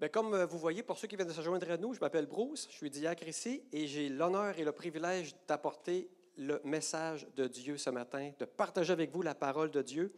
[0.00, 2.00] Bien, comme euh, vous voyez, pour ceux qui viennent de se joindre à nous, je
[2.00, 7.26] m'appelle Bruce, je suis diacre ici et j'ai l'honneur et le privilège d'apporter le message
[7.36, 10.10] de Dieu ce matin, de partager avec vous la parole de Dieu.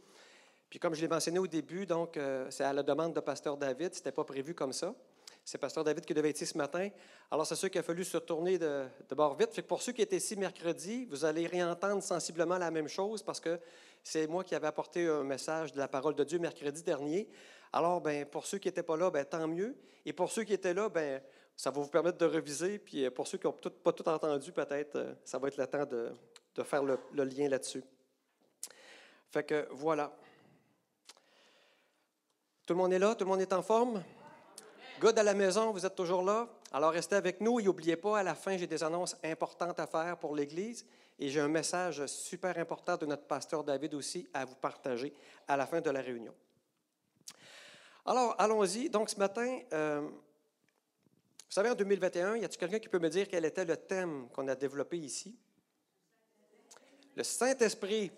[0.70, 3.56] Puis comme je l'ai mentionné au début, donc euh, c'est à la demande de Pasteur
[3.56, 4.94] David, ce n'était pas prévu comme ça.
[5.44, 6.88] C'est Pasteur David qui devait être ici ce matin.
[7.30, 9.52] Alors, c'est sûr qu'il a fallu se tourner de, bord vite.
[9.52, 13.40] Fait pour ceux qui étaient ici mercredi, vous allez réentendre sensiblement la même chose parce
[13.40, 13.58] que
[14.04, 17.28] c'est moi qui avais apporté un message de la parole de Dieu mercredi dernier.
[17.72, 19.76] Alors, ben, pour ceux qui n'étaient pas là, ben, tant mieux.
[20.04, 21.20] Et pour ceux qui étaient là, ben,
[21.56, 22.78] ça va vous permettre de reviser.
[22.78, 25.66] Puis euh, pour ceux qui n'ont pas tout entendu, peut-être, euh, ça va être le
[25.66, 26.12] temps de,
[26.62, 27.82] faire le, le lien là-dessus.
[29.30, 30.16] Fait que voilà.
[32.64, 33.14] Tout le monde est là?
[33.16, 34.02] Tout le monde est en forme?
[35.02, 36.48] Good à la maison, vous êtes toujours là?
[36.70, 39.86] Alors restez avec nous et n'oubliez pas, à la fin, j'ai des annonces importantes à
[39.88, 40.86] faire pour l'Église
[41.18, 45.12] et j'ai un message super important de notre pasteur David aussi à vous partager
[45.48, 46.32] à la fin de la réunion.
[48.06, 48.88] Alors, allons-y.
[48.90, 50.12] Donc, ce matin, euh, vous
[51.48, 54.46] savez, en 2021, y a-t-il quelqu'un qui peut me dire quel était le thème qu'on
[54.46, 55.36] a développé ici?
[57.16, 58.12] Le Saint-Esprit.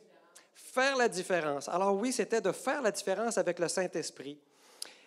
[0.53, 1.67] Faire la différence.
[1.67, 4.39] Alors oui, c'était de faire la différence avec le Saint-Esprit.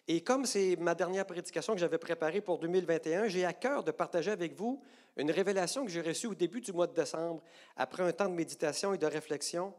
[0.10, 3.92] Et comme c'est ma dernière prédication que j'avais préparée pour 2021, j'ai à cœur de
[3.92, 4.82] partager avec vous
[5.18, 7.42] une révélation que j'ai reçue au début du mois de décembre,
[7.76, 9.74] après un temps de méditation et de réflexion,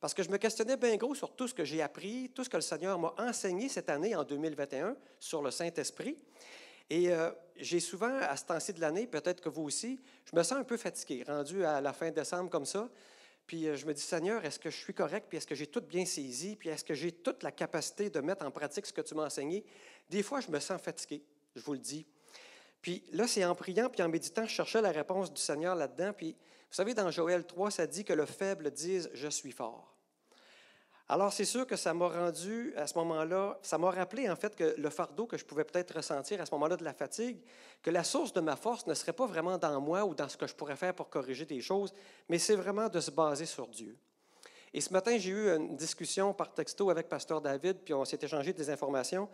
[0.00, 2.48] parce que je me questionnais bien gros sur tout ce que j'ai appris, tout ce
[2.48, 6.16] que le Seigneur m'a enseigné cette année, en 2021, sur le Saint-Esprit.
[6.90, 10.42] Et euh, j'ai souvent, à ce temps-ci de l'année, peut-être que vous aussi, je me
[10.42, 12.88] sens un peu fatigué, rendu à la fin décembre comme ça.
[13.48, 15.26] Puis euh, je me dis, Seigneur, est-ce que je suis correct?
[15.28, 16.54] Puis est-ce que j'ai tout bien saisi?
[16.54, 19.24] Puis est-ce que j'ai toute la capacité de mettre en pratique ce que tu m'as
[19.24, 19.64] enseigné?
[20.10, 21.24] Des fois, je me sens fatigué,
[21.56, 22.06] je vous le dis.
[22.82, 26.12] Puis là, c'est en priant puis en méditant, je cherchais la réponse du Seigneur là-dedans.
[26.12, 29.97] Puis vous savez, dans Joël 3, ça dit que le faible dise Je suis fort.
[31.10, 34.54] Alors, c'est sûr que ça m'a rendu, à ce moment-là, ça m'a rappelé en fait
[34.54, 37.38] que le fardeau que je pouvais peut-être ressentir à ce moment-là de la fatigue,
[37.82, 40.36] que la source de ma force ne serait pas vraiment dans moi ou dans ce
[40.36, 41.94] que je pourrais faire pour corriger des choses,
[42.28, 43.96] mais c'est vraiment de se baser sur Dieu.
[44.74, 48.18] Et ce matin, j'ai eu une discussion par texto avec Pasteur David, puis on s'est
[48.20, 49.30] échangé des informations.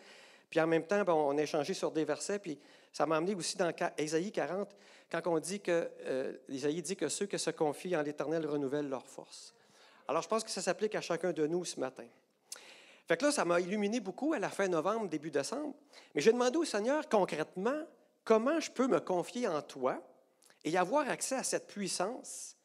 [0.49, 2.57] Puis en même temps, on a échangé sur des versets, puis
[2.93, 4.69] ça m'a amené aussi dans Ésaïe 40,
[5.11, 9.07] quand on dit que, euh, dit que ceux qui se confient en l'Éternel renouvellent leur
[9.09, 9.53] force.
[10.09, 12.07] Alors, je pense que ça s'applique à chacun de nous ce matin.
[13.07, 15.75] Fait que là, ça m'a illuminé beaucoup à la fin novembre, début décembre.
[16.15, 17.83] Mais j'ai demandé au Seigneur concrètement
[18.25, 20.03] comment je peux me confier en toi
[20.65, 22.57] et avoir accès à cette puissance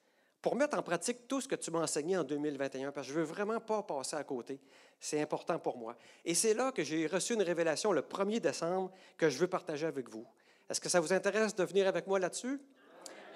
[0.41, 3.19] pour mettre en pratique tout ce que tu m'as enseigné en 2021, parce que je
[3.19, 4.61] ne veux vraiment pas passer à côté.
[4.99, 5.97] C'est important pour moi.
[6.23, 9.85] Et c'est là que j'ai reçu une révélation le 1er décembre que je veux partager
[9.85, 10.25] avec vous.
[10.69, 12.61] Est-ce que ça vous intéresse de venir avec moi là-dessus?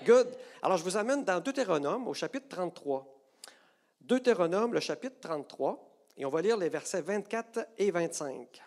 [0.05, 0.27] Good.
[0.61, 3.12] Alors, je vous amène dans Deutéronome au chapitre 33.
[4.03, 8.61] Deutéronome, le chapitre 33, et on va lire les versets 24 et 25.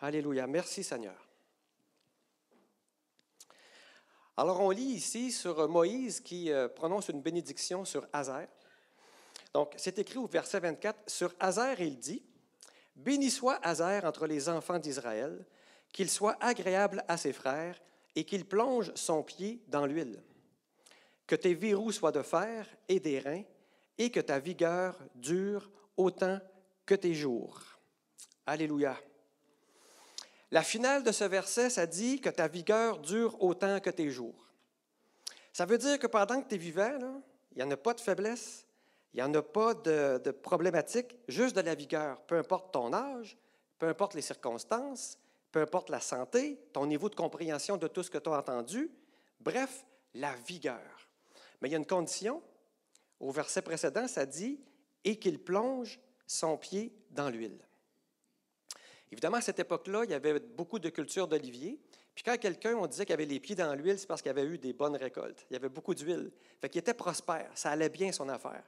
[0.00, 0.48] Alléluia.
[0.48, 1.14] Merci Seigneur.
[4.36, 8.48] Alors on lit ici sur Moïse qui euh, prononce une bénédiction sur Hazer.
[9.52, 12.24] Donc c'est écrit au verset 24, sur Hazer il dit,
[12.96, 15.46] Béni soit Hazer entre les enfants d'Israël,
[15.92, 17.80] qu'il soit agréable à ses frères
[18.16, 20.20] et qu'il plonge son pied dans l'huile
[21.26, 23.42] que tes verrous soient de fer et d'airain,
[23.98, 26.40] et que ta vigueur dure autant
[26.84, 27.60] que tes jours.
[28.46, 28.96] Alléluia.
[30.50, 34.52] La finale de ce verset, ça dit que ta vigueur dure autant que tes jours.
[35.52, 38.00] Ça veut dire que pendant que tu es vivant, il n'y en a pas de
[38.00, 38.66] faiblesse,
[39.12, 42.92] il n'y en a pas de, de problématique, juste de la vigueur, peu importe ton
[42.92, 43.36] âge,
[43.78, 45.18] peu importe les circonstances,
[45.52, 48.90] peu importe la santé, ton niveau de compréhension de tout ce que tu as entendu,
[49.40, 50.93] bref, la vigueur.
[51.64, 52.42] Mais il y a une condition.
[53.20, 54.60] Au verset précédent, ça dit
[55.02, 57.58] et qu'il plonge son pied dans l'huile.
[59.10, 61.80] Évidemment, à cette époque-là, il y avait beaucoup de cultures d'olivier.
[62.14, 64.44] Puis quand quelqu'un, on disait qu'il avait les pieds dans l'huile, c'est parce qu'il avait
[64.44, 65.46] eu des bonnes récoltes.
[65.48, 66.32] Il y avait beaucoup d'huile.
[66.60, 67.50] Fait qu'il était prospère.
[67.54, 68.62] Ça allait bien son affaire.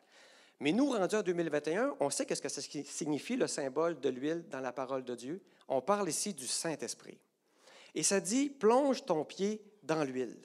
[0.61, 4.49] Mais nous, rendus en 2021, on sait qu'est-ce que ça signifie le symbole de l'huile
[4.49, 5.43] dans la parole de Dieu.
[5.69, 7.19] On parle ici du Saint-Esprit.
[7.95, 10.39] Et ça dit, plonge ton pied dans l'huile.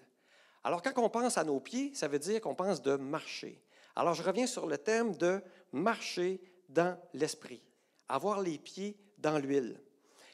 [0.63, 3.61] Alors, quand on pense à nos pieds, ça veut dire qu'on pense de marcher.
[3.95, 5.41] Alors, je reviens sur le thème de
[5.71, 7.61] marcher dans l'esprit,
[8.07, 9.79] avoir les pieds dans l'huile.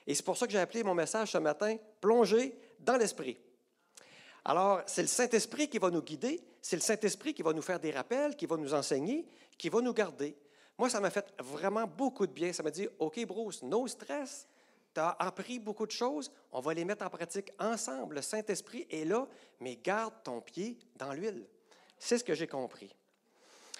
[0.05, 3.37] Et c'est pour ça que j'ai appelé mon message ce matin Plonger dans l'esprit.
[4.45, 7.79] Alors, c'est le Saint-Esprit qui va nous guider, c'est le Saint-Esprit qui va nous faire
[7.79, 9.25] des rappels, qui va nous enseigner,
[9.57, 10.37] qui va nous garder.
[10.77, 12.53] Moi, ça m'a fait vraiment beaucoup de bien.
[12.53, 14.47] Ça m'a dit, OK, Bruce, no stress,
[14.97, 18.15] tu as appris beaucoup de choses, on va les mettre en pratique ensemble.
[18.15, 19.27] Le Saint-Esprit est là,
[19.59, 21.45] mais garde ton pied dans l'huile.
[21.99, 22.95] C'est ce que j'ai compris.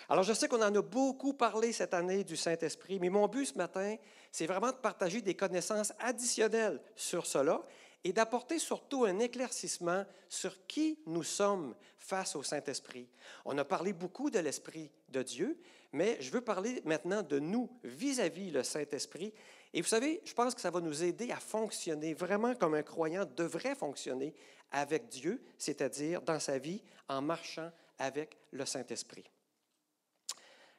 [0.10, 3.48] Alors, je sais qu'on en a beaucoup parlé cette année du Saint-Esprit, mais mon but
[3.48, 3.96] ce matin,
[4.32, 7.64] c'est vraiment de partager des connaissances additionnelles sur cela
[8.04, 13.10] et d'apporter surtout un éclaircissement sur qui nous sommes face au Saint-Esprit.
[13.44, 15.60] On a parlé beaucoup de l'Esprit de Dieu,
[15.92, 19.34] mais je veux parler maintenant de nous vis-à-vis le Saint-Esprit.
[19.78, 22.82] Et vous savez, je pense que ça va nous aider à fonctionner vraiment comme un
[22.82, 24.34] croyant devrait fonctionner
[24.72, 29.30] avec Dieu, c'est-à-dire dans sa vie en marchant avec le Saint-Esprit.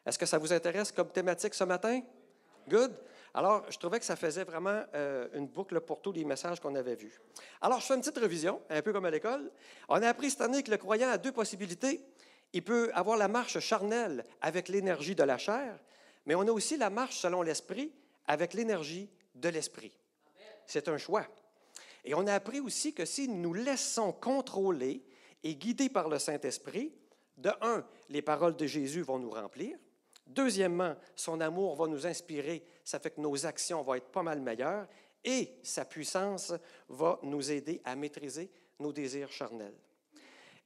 [0.05, 2.01] Est-ce que ça vous intéresse comme thématique ce matin?
[2.69, 2.93] Good?
[3.35, 6.75] Alors, je trouvais que ça faisait vraiment euh, une boucle pour tous les messages qu'on
[6.75, 7.21] avait vus.
[7.61, 9.53] Alors, je fais une petite révision, un peu comme à l'école.
[9.89, 12.05] On a appris cette année que le croyant a deux possibilités.
[12.53, 15.79] Il peut avoir la marche charnelle avec l'énergie de la chair,
[16.27, 17.93] mais on a aussi la marche selon l'esprit
[18.29, 19.93] avec l'énergie de l'esprit.
[20.67, 21.27] C'est un choix.
[22.05, 25.03] Et on a appris aussi que si nous nous laissons contrôler
[25.43, 26.93] et guider par le Saint-Esprit,
[27.37, 29.79] de un, les paroles de Jésus vont nous remplir.
[30.27, 34.41] Deuxièmement, son amour va nous inspirer, ça fait que nos actions vont être pas mal
[34.41, 34.87] meilleures
[35.25, 36.53] et sa puissance
[36.89, 39.77] va nous aider à maîtriser nos désirs charnels.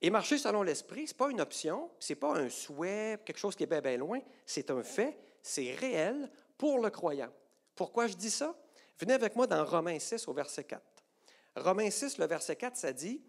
[0.01, 3.39] Et marcher selon l'esprit, ce n'est pas une option, ce n'est pas un souhait, quelque
[3.39, 6.29] chose qui est bien, bien loin, c'est un fait, c'est réel
[6.59, 7.33] pour le croyant.
[7.83, 8.55] Pourquoi je dis ça?
[8.97, 10.81] Venez avec moi dans Romains 6 au verset 4.
[11.57, 13.21] Romains 6, le verset 4, ça dit,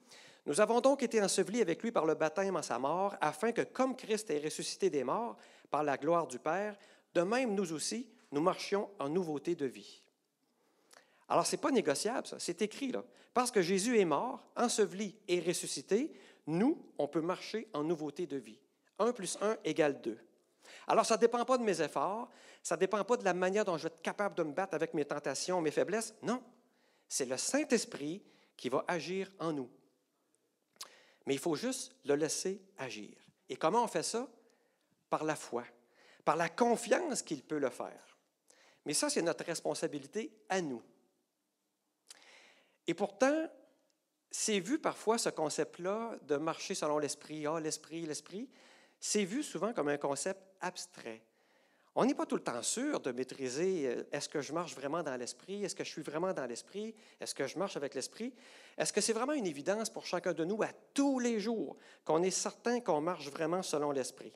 [0.46, 3.64] Nous avons donc été ensevelis avec lui par le baptême en sa mort, afin que
[3.64, 5.38] comme Christ est ressuscité des morts
[5.72, 6.78] par la gloire du Père,
[7.16, 10.04] de même nous aussi, nous marchions en nouveauté de vie.
[11.28, 12.38] Alors, ce n'est pas négociable, ça.
[12.38, 13.04] C'est écrit, là.
[13.34, 16.14] Parce que Jésus est mort, enseveli et ressuscité,
[16.46, 18.60] nous, on peut marcher en nouveauté de vie.
[19.00, 20.16] 1 plus 1 égale 2.
[20.88, 22.30] Alors, ça ne dépend pas de mes efforts,
[22.62, 24.74] ça ne dépend pas de la manière dont je vais être capable de me battre
[24.74, 26.14] avec mes tentations, mes faiblesses.
[26.22, 26.44] Non,
[27.08, 28.24] c'est le Saint-Esprit
[28.58, 29.70] qui va agir en nous.
[31.26, 33.16] Mais il faut juste le laisser agir.
[33.50, 34.28] Et comment on fait ça?
[35.10, 35.64] Par la foi,
[36.26, 38.18] par la confiance qu'il peut le faire.
[38.86, 40.82] Mais ça, c'est notre responsabilité à nous.
[42.88, 43.48] Et pourtant,
[44.32, 48.50] c'est vu parfois ce concept-là de marcher selon l'esprit, ah, l'esprit, l'esprit,
[49.06, 51.22] c'est vu souvent comme un concept abstrait.
[51.94, 55.04] On n'est pas tout le temps sûr de maîtriser euh, est-ce que je marche vraiment
[55.04, 58.34] dans l'esprit, est-ce que je suis vraiment dans l'esprit, est-ce que je marche avec l'esprit.
[58.78, 62.24] Est-ce que c'est vraiment une évidence pour chacun de nous à tous les jours qu'on
[62.24, 64.32] est certain qu'on marche vraiment selon l'esprit?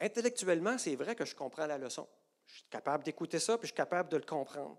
[0.00, 2.08] Intellectuellement, c'est vrai que je comprends la leçon.
[2.46, 4.78] Je suis capable d'écouter ça, puis je suis capable de le comprendre.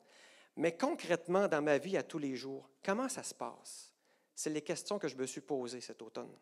[0.55, 3.93] Mais concrètement, dans ma vie à tous les jours, comment ça se passe?
[4.33, 6.35] C'est les questions que je me suis posées cet automne.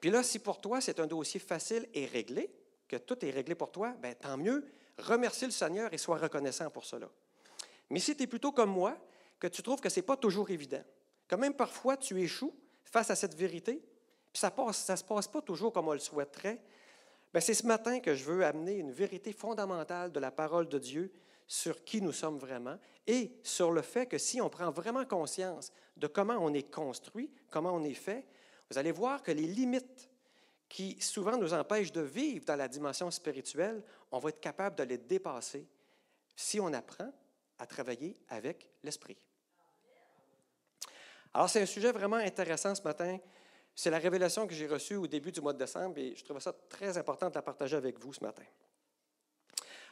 [0.00, 2.50] Puis là, si pour toi c'est un dossier facile et réglé,
[2.88, 4.64] que tout est réglé pour toi, ben, tant mieux.
[4.98, 7.08] Remercie le Seigneur et sois reconnaissant pour cela.
[7.90, 8.96] Mais si tu es plutôt comme moi,
[9.38, 10.82] que tu trouves que ce n'est pas toujours évident,
[11.28, 12.54] que même parfois tu échoues
[12.84, 13.82] face à cette vérité,
[14.32, 16.60] puis ça ne se passe pas toujours comme on le souhaiterait,
[17.32, 20.78] ben, c'est ce matin que je veux amener une vérité fondamentale de la parole de
[20.78, 21.12] Dieu
[21.46, 25.72] sur qui nous sommes vraiment et sur le fait que si on prend vraiment conscience
[25.96, 28.26] de comment on est construit, comment on est fait,
[28.70, 30.10] vous allez voir que les limites
[30.68, 34.82] qui souvent nous empêchent de vivre dans la dimension spirituelle, on va être capable de
[34.82, 35.66] les dépasser
[36.34, 37.12] si on apprend
[37.58, 39.16] à travailler avec l'Esprit.
[41.32, 43.18] Alors, c'est un sujet vraiment intéressant ce matin.
[43.74, 46.40] C'est la révélation que j'ai reçue au début du mois de décembre et je trouvais
[46.40, 48.44] ça très important de la partager avec vous ce matin.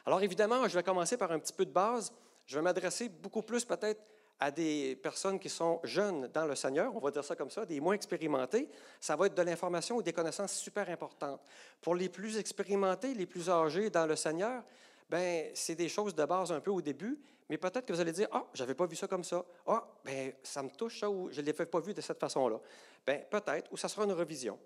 [0.05, 2.11] Alors, évidemment, je vais commencer par un petit peu de base.
[2.45, 4.01] Je vais m'adresser beaucoup plus peut-être
[4.39, 7.65] à des personnes qui sont jeunes dans le Seigneur, on va dire ça comme ça,
[7.65, 11.41] des moins expérimentés, ça va être de l'information ou des connaissances super importantes.
[11.81, 14.63] Pour les plus expérimentés, les plus âgés dans le Seigneur,
[15.09, 18.11] ben c'est des choses de base un peu au début, mais peut-être que vous allez
[18.11, 19.45] dire ah, je n'avais pas vu ça comme ça.
[19.67, 22.59] Ah, ben ça me touche ça ou je ne l'ai pas vu de cette façon-là.
[23.05, 24.59] Ben peut-être ou ça sera une revision.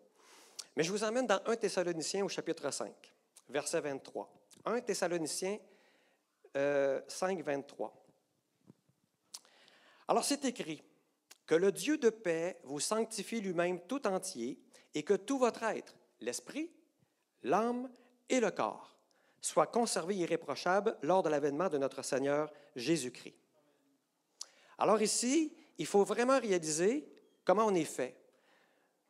[0.75, 2.91] Mais je vous emmène dans 1 Thessaloniciens au chapitre 5,
[3.49, 4.31] verset 23.
[4.65, 5.57] 1 Thessaloniciens
[6.55, 7.93] euh, 5, 23.
[10.09, 10.81] Alors c'est écrit,
[11.45, 14.59] que le Dieu de paix vous sanctifie lui-même tout entier
[14.95, 16.71] et que tout votre être, l'esprit,
[17.43, 17.87] l'âme
[18.27, 18.97] et le corps,
[19.39, 23.35] soit conservé irréprochable lors de l'avènement de notre Seigneur Jésus-Christ.
[24.79, 27.07] Alors ici, il faut vraiment réaliser
[27.45, 28.19] comment on est fait.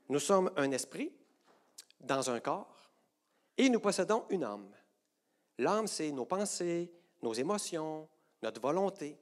[0.09, 1.13] Nous sommes un esprit
[2.01, 2.91] dans un corps
[3.57, 4.69] et nous possédons une âme.
[5.59, 6.91] L'âme, c'est nos pensées,
[7.21, 8.09] nos émotions,
[8.43, 9.17] notre volonté.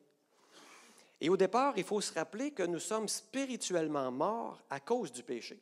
[1.20, 5.24] Et au départ, il faut se rappeler que nous sommes spirituellement morts à cause du
[5.24, 5.60] péché.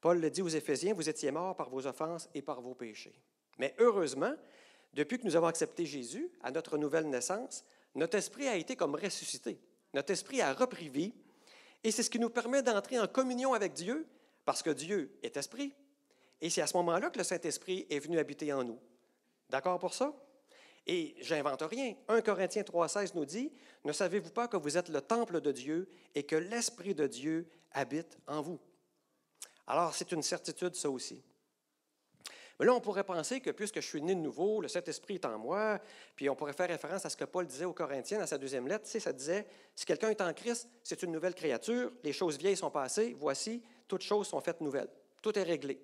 [0.00, 3.14] Paul le dit aux Éphésiens, vous étiez morts par vos offenses et par vos péchés.
[3.58, 4.34] Mais heureusement,
[4.94, 8.94] depuis que nous avons accepté Jésus à notre nouvelle naissance, notre esprit a été comme
[8.94, 9.60] ressuscité.
[9.94, 11.14] Notre esprit a repris vie
[11.82, 14.06] et c'est ce qui nous permet d'entrer en communion avec Dieu
[14.44, 15.72] parce que Dieu est esprit
[16.40, 18.78] Et c'est à ce moment-là que le Saint-Esprit est venu habiter en nous.
[19.48, 20.12] D'accord pour ça?
[20.88, 21.94] Et j'invente rien.
[22.08, 23.52] 1 Corinthiens 3,16 nous dit
[23.84, 27.46] Ne savez-vous pas que vous êtes le temple de Dieu et que l'Esprit de Dieu
[27.72, 28.58] habite en vous?
[29.66, 31.22] Alors, c'est une certitude, ça aussi.
[32.58, 35.26] Mais là, on pourrait penser que puisque je suis né de nouveau, le Saint-Esprit est
[35.26, 35.78] en moi,
[36.16, 38.66] puis on pourrait faire référence à ce que Paul disait aux Corinthiens dans sa deuxième
[38.66, 38.88] lettre.
[38.90, 42.56] Tu ça disait Si quelqu'un est en Christ, c'est une nouvelle créature, les choses vieilles
[42.56, 44.90] sont passées, voici, toutes choses sont faites nouvelles.
[45.20, 45.80] Tout est réglé.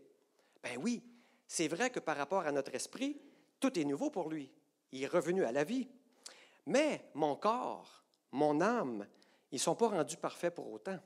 [0.63, 1.03] Ben oui,
[1.47, 3.21] c'est vrai que par rapport à notre esprit,
[3.61, 4.51] tout est nouveau pour lui.
[4.95, 5.89] Il est revenu à la vie.
[6.67, 9.07] Mais mon corps, mon âme,
[9.51, 10.99] ils ne sont pas rendus parfaits pour autant.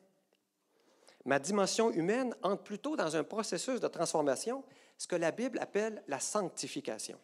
[1.24, 4.62] Ma dimension humaine entre plutôt dans un processus de transformation,
[4.98, 7.18] ce que la Bible appelle la sanctification.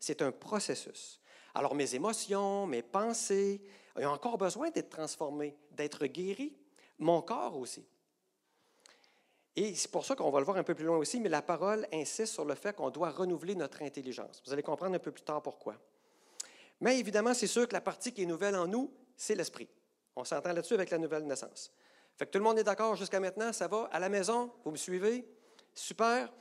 [0.00, 1.20] C'est un processus.
[1.54, 3.60] Alors mes émotions, mes pensées,
[3.94, 6.56] ont encore besoin d'être transformées, d'être guéries.
[6.98, 7.86] Mon corps aussi.
[9.54, 11.42] Et c'est pour ça qu'on va le voir un peu plus loin aussi, mais la
[11.42, 14.42] parole insiste sur le fait qu'on doit renouveler notre intelligence.
[14.46, 15.76] Vous allez comprendre un peu plus tard pourquoi.
[16.80, 19.68] Mais évidemment, c'est sûr que la partie qui est nouvelle en nous, c'est l'esprit.
[20.14, 21.72] On s'entend là-dessus avec la nouvelle naissance.
[22.16, 24.70] Fait que tout le monde est d'accord jusqu'à maintenant, ça va à la maison, vous
[24.70, 25.28] me suivez?
[25.74, 26.32] Super.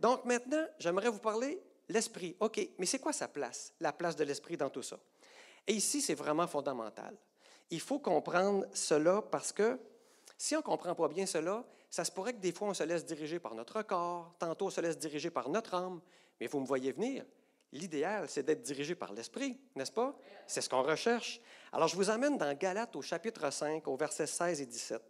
[0.00, 2.36] Donc maintenant, j'aimerais vous parler l'esprit.
[2.40, 4.98] OK, mais c'est quoi sa place, la place de l'esprit dans tout ça?
[5.66, 7.16] Et ici, c'est vraiment fondamental.
[7.70, 9.78] Il faut comprendre cela parce que
[10.36, 12.82] si on ne comprend pas bien cela, ça se pourrait que des fois on se
[12.82, 16.00] laisse diriger par notre corps, tantôt on se laisse diriger par notre âme,
[16.40, 17.24] mais vous me voyez venir.
[17.74, 20.16] L'idéal, c'est d'être dirigé par l'Esprit, n'est-ce pas?
[20.46, 21.40] C'est ce qu'on recherche.
[21.72, 25.02] Alors, je vous emmène dans Galates au chapitre 5, au verset 16 et 17.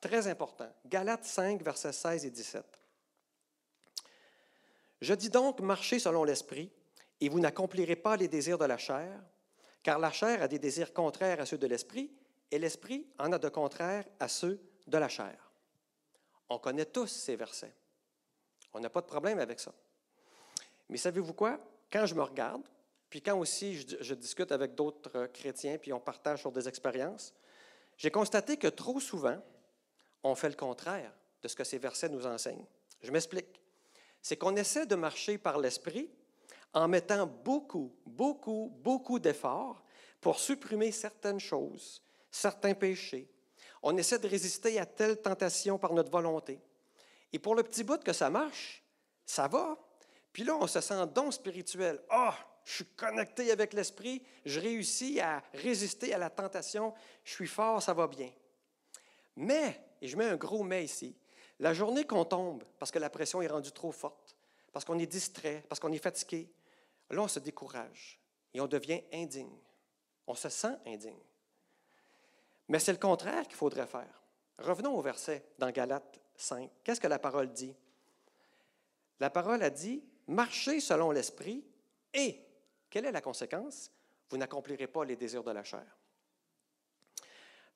[0.00, 0.72] Très important.
[0.86, 2.64] Galates 5, versets 16 et 17.
[5.02, 6.72] Je dis donc, marchez selon l'Esprit,
[7.20, 9.20] et vous n'accomplirez pas les désirs de la chair,
[9.82, 12.10] car la chair a des désirs contraires à ceux de l'Esprit,
[12.50, 15.52] et l'Esprit en a de contraires à ceux de la chair.
[16.48, 17.74] On connaît tous ces versets.
[18.72, 19.74] On n'a pas de problème avec ça.
[20.88, 21.60] Mais savez-vous quoi?
[21.92, 22.62] Quand je me regarde,
[23.10, 27.34] puis quand aussi je, discute avec d'autres chrétiens, puis on partage sur des expériences,
[27.98, 29.36] j'ai constaté que trop souvent,
[30.22, 32.64] on fait le contraire de ce que ces versets nous enseignent.
[33.02, 33.60] Je m'explique.
[34.22, 36.08] C'est qu'on essaie de marcher par l'esprit
[36.72, 39.82] en mettant beaucoup, beaucoup, beaucoup d'efforts
[40.20, 43.28] pour supprimer certaines choses, certains péchés.
[43.82, 46.60] On essaie de résister à telle tentation par notre volonté.
[47.32, 48.82] Et pour le petit bout que ça marche,
[49.26, 49.76] ça va.
[50.32, 52.00] Puis là, on se sent don spirituel.
[52.08, 57.46] Ah, je suis connecté avec l'esprit, je réussis à résister à la tentation, je suis
[57.46, 58.30] fort, ça va bien.
[59.36, 61.16] Mais, et je mets un gros mais ici,
[61.58, 64.36] la journée qu'on tombe parce que la pression est rendue trop forte,
[64.72, 66.50] parce qu'on est distrait, parce qu'on est fatigué,
[67.10, 68.20] là, on se décourage
[68.54, 69.58] et on devient indigne.
[70.26, 71.18] On se sent indigne.
[72.68, 74.22] Mais c'est le contraire qu'il faudrait faire.
[74.58, 76.70] Revenons au verset dans Galates 5.
[76.84, 77.74] Qu'est-ce que la parole dit?
[79.18, 81.64] La parole a dit, marchez selon l'esprit
[82.12, 82.40] et,
[82.90, 83.90] quelle est la conséquence?
[84.28, 85.86] Vous n'accomplirez pas les désirs de la chair.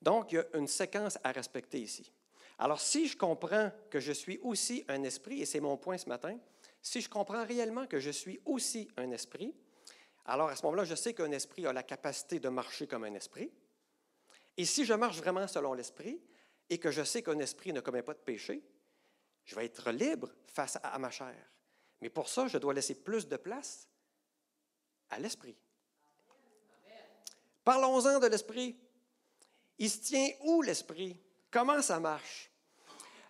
[0.01, 2.11] Donc, il y a une séquence à respecter ici.
[2.59, 6.09] Alors, si je comprends que je suis aussi un esprit, et c'est mon point ce
[6.09, 6.37] matin,
[6.81, 9.55] si je comprends réellement que je suis aussi un esprit,
[10.25, 13.13] alors à ce moment-là, je sais qu'un esprit a la capacité de marcher comme un
[13.13, 13.51] esprit.
[14.57, 16.21] Et si je marche vraiment selon l'esprit
[16.69, 18.63] et que je sais qu'un esprit ne commet pas de péché,
[19.45, 21.35] je vais être libre face à ma chair.
[22.01, 23.87] Mais pour ça, je dois laisser plus de place
[25.09, 25.57] à l'esprit.
[27.63, 28.77] Parlons-en de l'esprit.
[29.77, 31.19] Il se tient où l'esprit?
[31.51, 32.51] Comment ça marche?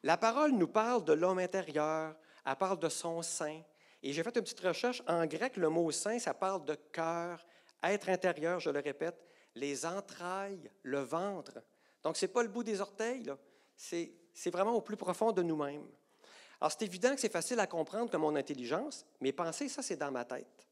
[0.03, 3.62] La parole nous parle de l'homme intérieur, elle parle de son sein.
[4.03, 5.01] Et j'ai fait une petite recherche.
[5.07, 7.45] En grec, le mot sein, ça parle de cœur,
[7.83, 11.62] être intérieur, je le répète, les entrailles, le ventre.
[12.03, 13.29] Donc, ce n'est pas le bout des orteils,
[13.75, 15.88] c'est vraiment au plus profond de nous-mêmes.
[16.59, 19.95] Alors, c'est évident que c'est facile à comprendre que mon intelligence, mes pensées, ça, c'est
[19.95, 20.67] dans ma tête.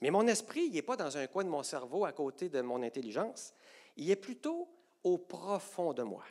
[0.00, 2.60] Mais mon esprit, il n'est pas dans un coin de mon cerveau à côté de
[2.60, 3.54] mon intelligence.
[3.96, 4.68] Il est plutôt
[5.04, 6.24] au profond de moi.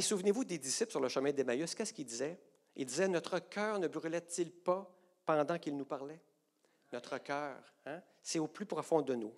[0.00, 2.38] Souvenez-vous des disciples sur le chemin d'Emmaüs, qu'est-ce qu'ils disaient?
[2.76, 4.90] Ils disaient, notre cœur ne brûlait-il pas
[5.26, 6.20] pendant qu'il nous parlait?
[6.92, 8.00] Notre cœur, hein?
[8.22, 9.34] c'est au plus profond de nous.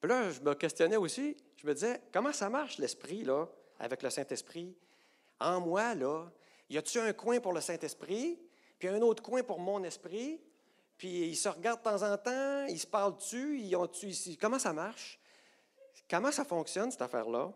[0.00, 3.46] Puis là, je me questionnais aussi, je me disais, comment ça marche l'esprit, là,
[3.78, 4.74] avec le Saint-Esprit?
[5.40, 6.30] En moi, là,
[6.70, 8.38] y a-t-il un coin pour le Saint-Esprit,
[8.78, 10.40] puis un autre coin pour mon esprit,
[10.96, 14.36] puis ils se regardent de temps en temps, ils se parlent dessus, ils ont ici.
[14.36, 15.18] Comment ça marche?
[16.10, 17.52] Comment ça fonctionne, cette affaire-là?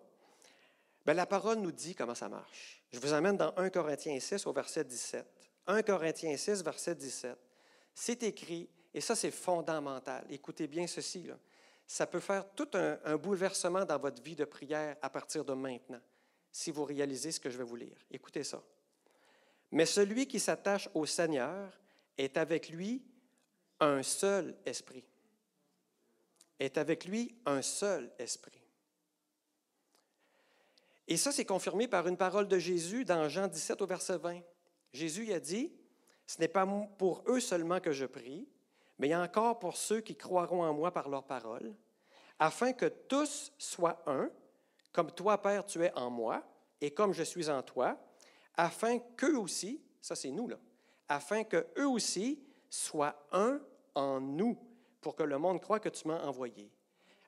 [1.04, 2.82] Bien, la parole nous dit comment ça marche.
[2.92, 5.26] Je vous amène dans 1 Corinthiens 6 au verset 17.
[5.66, 7.36] 1 Corinthiens 6, verset 17.
[7.94, 10.24] C'est écrit, et ça c'est fondamental.
[10.30, 11.24] Écoutez bien ceci.
[11.24, 11.34] Là.
[11.86, 16.00] Ça peut faire tout un bouleversement dans votre vie de prière à partir de maintenant,
[16.50, 17.96] si vous réalisez ce que je vais vous lire.
[18.10, 18.62] Écoutez ça.
[19.72, 21.80] Mais celui qui s'attache au Seigneur
[22.18, 23.02] est avec lui
[23.80, 25.04] un seul esprit.
[26.60, 28.62] Est avec lui un seul esprit.
[31.08, 34.40] Et ça, c'est confirmé par une parole de Jésus dans Jean 17 au verset 20.
[34.92, 35.72] Jésus a dit,
[36.26, 36.66] Ce n'est pas
[36.98, 38.48] pour eux seulement que je prie,
[38.98, 41.74] mais encore pour ceux qui croiront en moi par leur parole,
[42.38, 44.30] afin que tous soient un,
[44.92, 46.44] comme toi, Père, tu es en moi,
[46.80, 47.98] et comme je suis en toi,
[48.56, 50.58] afin qu'eux aussi, ça c'est nous là,
[51.08, 53.60] afin qu'eux aussi soient un
[53.94, 54.58] en nous,
[55.00, 56.70] pour que le monde croit que tu m'as envoyé,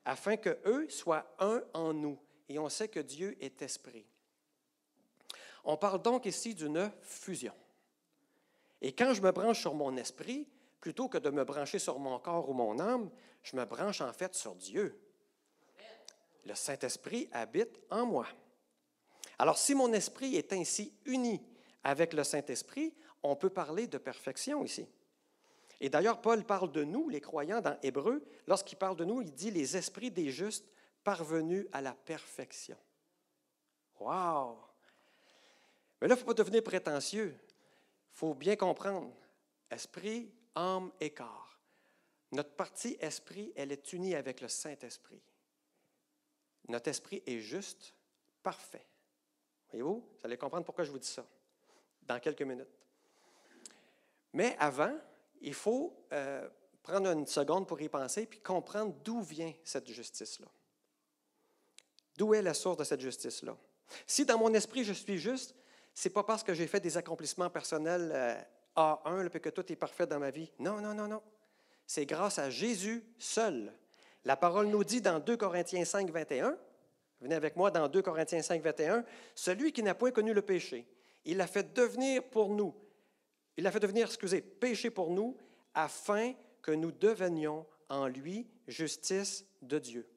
[0.05, 2.17] afin qu'eux soient un en nous.
[2.47, 4.05] Et on sait que Dieu est esprit.
[5.63, 7.53] On parle donc ici d'une fusion.
[8.81, 10.47] Et quand je me branche sur mon esprit,
[10.79, 13.09] plutôt que de me brancher sur mon corps ou mon âme,
[13.41, 14.99] je me branche en fait sur Dieu.
[16.45, 18.27] Le Saint-Esprit habite en moi.
[19.37, 21.41] Alors si mon esprit est ainsi uni
[21.83, 24.87] avec le Saint-Esprit, on peut parler de perfection ici.
[25.81, 28.25] Et d'ailleurs, Paul parle de nous, les croyants, dans Hébreu.
[28.47, 30.65] Lorsqu'il parle de nous, il dit les esprits des justes
[31.03, 32.77] parvenus à la perfection.
[33.99, 34.57] Wow!
[36.01, 37.35] Mais là, il ne faut pas devenir prétentieux.
[38.13, 39.13] Il faut bien comprendre.
[39.69, 41.59] Esprit, âme et corps.
[42.31, 45.21] Notre partie esprit, elle est unie avec le Saint-Esprit.
[46.67, 47.93] Notre esprit est juste,
[48.41, 48.85] parfait.
[49.81, 51.25] Vous allez comprendre pourquoi je vous dis ça
[52.03, 52.67] dans quelques minutes.
[54.33, 54.95] Mais avant,
[55.41, 56.47] il faut euh,
[56.83, 60.47] prendre une seconde pour y penser puis comprendre d'où vient cette justice-là.
[62.17, 63.57] D'où est la source de cette justice-là?
[64.07, 65.55] Si dans mon esprit je suis juste,
[65.93, 68.41] c'est pas parce que j'ai fait des accomplissements personnels euh,
[68.75, 70.51] A1 et que tout est parfait dans ma vie.
[70.59, 71.21] Non, non, non, non.
[71.87, 73.73] C'est grâce à Jésus seul.
[74.23, 76.57] La parole nous dit dans 2 Corinthiens 5, 21,
[77.25, 79.03] venez avec moi dans 2 Corinthiens 5, 21,
[79.35, 80.87] celui qui n'a point connu le péché,
[81.25, 82.73] il l'a fait devenir pour nous,
[83.57, 85.37] il l'a fait devenir, excusez, péché pour nous,
[85.73, 90.07] afin que nous devenions en lui justice de Dieu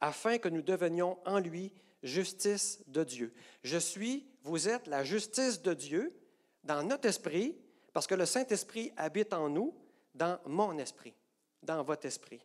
[0.00, 3.34] afin que nous devenions en lui justice de Dieu.
[3.62, 6.16] Je suis, vous êtes la justice de Dieu
[6.64, 7.56] dans notre esprit,
[7.92, 9.74] parce que le Saint-Esprit habite en nous,
[10.14, 11.14] dans mon esprit,
[11.62, 12.40] dans votre esprit.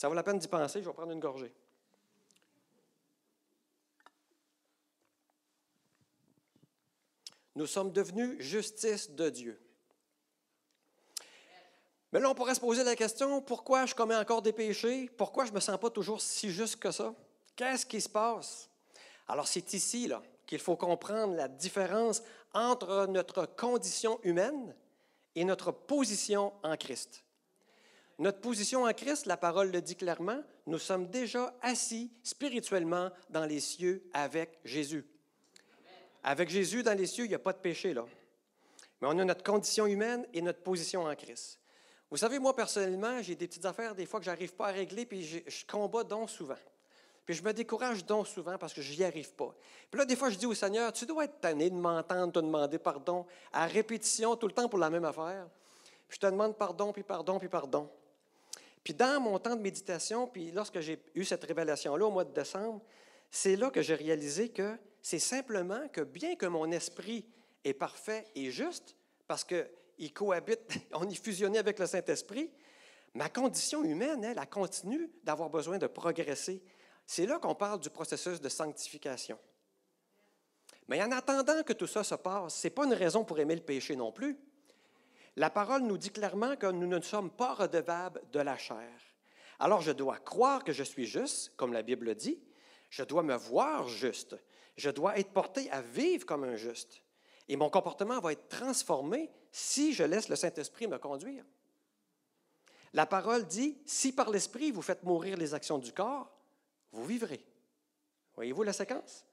[0.00, 1.52] Ça vaut la peine d'y penser, je vais prendre une gorgée.
[7.54, 9.60] Nous sommes devenus justice de Dieu.
[12.12, 15.10] Mais là, on pourrait se poser la question, pourquoi je commets encore des péchés?
[15.18, 17.14] Pourquoi je ne me sens pas toujours si juste que ça?
[17.54, 18.70] Qu'est-ce qui se passe?
[19.28, 22.22] Alors, c'est ici là, qu'il faut comprendre la différence
[22.54, 24.74] entre notre condition humaine
[25.34, 27.22] et notre position en Christ.
[28.20, 33.46] Notre position en Christ, la parole le dit clairement, nous sommes déjà assis spirituellement dans
[33.46, 35.06] les cieux avec Jésus.
[36.22, 38.04] Avec Jésus dans les cieux, il n'y a pas de péché là.
[39.00, 41.58] Mais on a notre condition humaine et notre position en Christ.
[42.10, 44.72] Vous savez, moi, personnellement, j'ai des petites affaires, des fois, que je n'arrive pas à
[44.72, 46.58] régler, puis je, je combats donc souvent.
[47.24, 49.54] Puis je me décourage donc souvent parce que je n'y arrive pas.
[49.90, 52.38] Puis là, des fois, je dis au Seigneur, tu dois être tanné de m'entendre te
[52.40, 55.46] demander pardon à répétition, tout le temps pour la même affaire.
[56.06, 57.88] Puis je te demande pardon, puis pardon, puis pardon.
[58.82, 62.32] Puis dans mon temps de méditation, puis lorsque j'ai eu cette révélation-là au mois de
[62.32, 62.82] décembre,
[63.30, 67.26] c'est là que j'ai réalisé que c'est simplement que bien que mon esprit
[67.64, 72.50] est parfait et juste, parce que il cohabite, on y fusionné avec le Saint-Esprit.
[73.14, 76.62] Ma condition humaine, elle, elle continue d'avoir besoin de progresser.
[77.06, 79.38] C'est là qu'on parle du processus de sanctification.
[80.88, 83.54] Mais en attendant que tout ça se passe, ce n'est pas une raison pour aimer
[83.54, 84.38] le péché non plus.
[85.40, 88.90] La parole nous dit clairement que nous ne sommes pas redevables de la chair.
[89.58, 92.38] Alors je dois croire que je suis juste, comme la Bible dit.
[92.90, 94.36] Je dois me voir juste.
[94.76, 97.02] Je dois être porté à vivre comme un juste.
[97.48, 101.46] Et mon comportement va être transformé si je laisse le Saint-Esprit me conduire.
[102.92, 106.30] La parole dit, si par l'Esprit vous faites mourir les actions du corps,
[106.92, 107.42] vous vivrez.
[108.34, 109.24] Voyez-vous la séquence?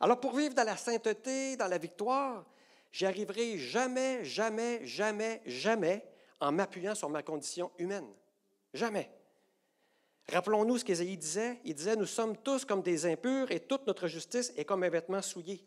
[0.00, 2.46] Alors pour vivre dans la sainteté, dans la victoire,
[2.92, 6.04] j'y arriverai jamais, jamais, jamais, jamais
[6.40, 8.08] en m'appuyant sur ma condition humaine.
[8.72, 9.10] Jamais.
[10.30, 11.60] Rappelons-nous ce qu'Ésaïe disait.
[11.64, 14.88] Il disait, nous sommes tous comme des impurs et toute notre justice est comme un
[14.88, 15.66] vêtement souillé.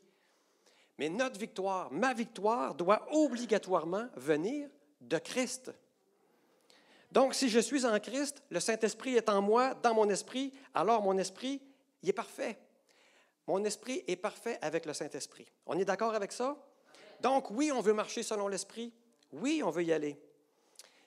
[0.97, 4.69] Mais notre victoire, ma victoire, doit obligatoirement venir
[5.01, 5.71] de Christ.
[7.11, 11.01] Donc, si je suis en Christ, le Saint-Esprit est en moi, dans mon esprit, alors
[11.01, 11.61] mon esprit,
[12.01, 12.57] il est parfait.
[13.45, 15.47] Mon esprit est parfait avec le Saint-Esprit.
[15.65, 16.57] On est d'accord avec ça?
[17.23, 18.93] Donc, oui, on veut marcher selon l'Esprit.
[19.31, 20.21] Oui, on veut y aller.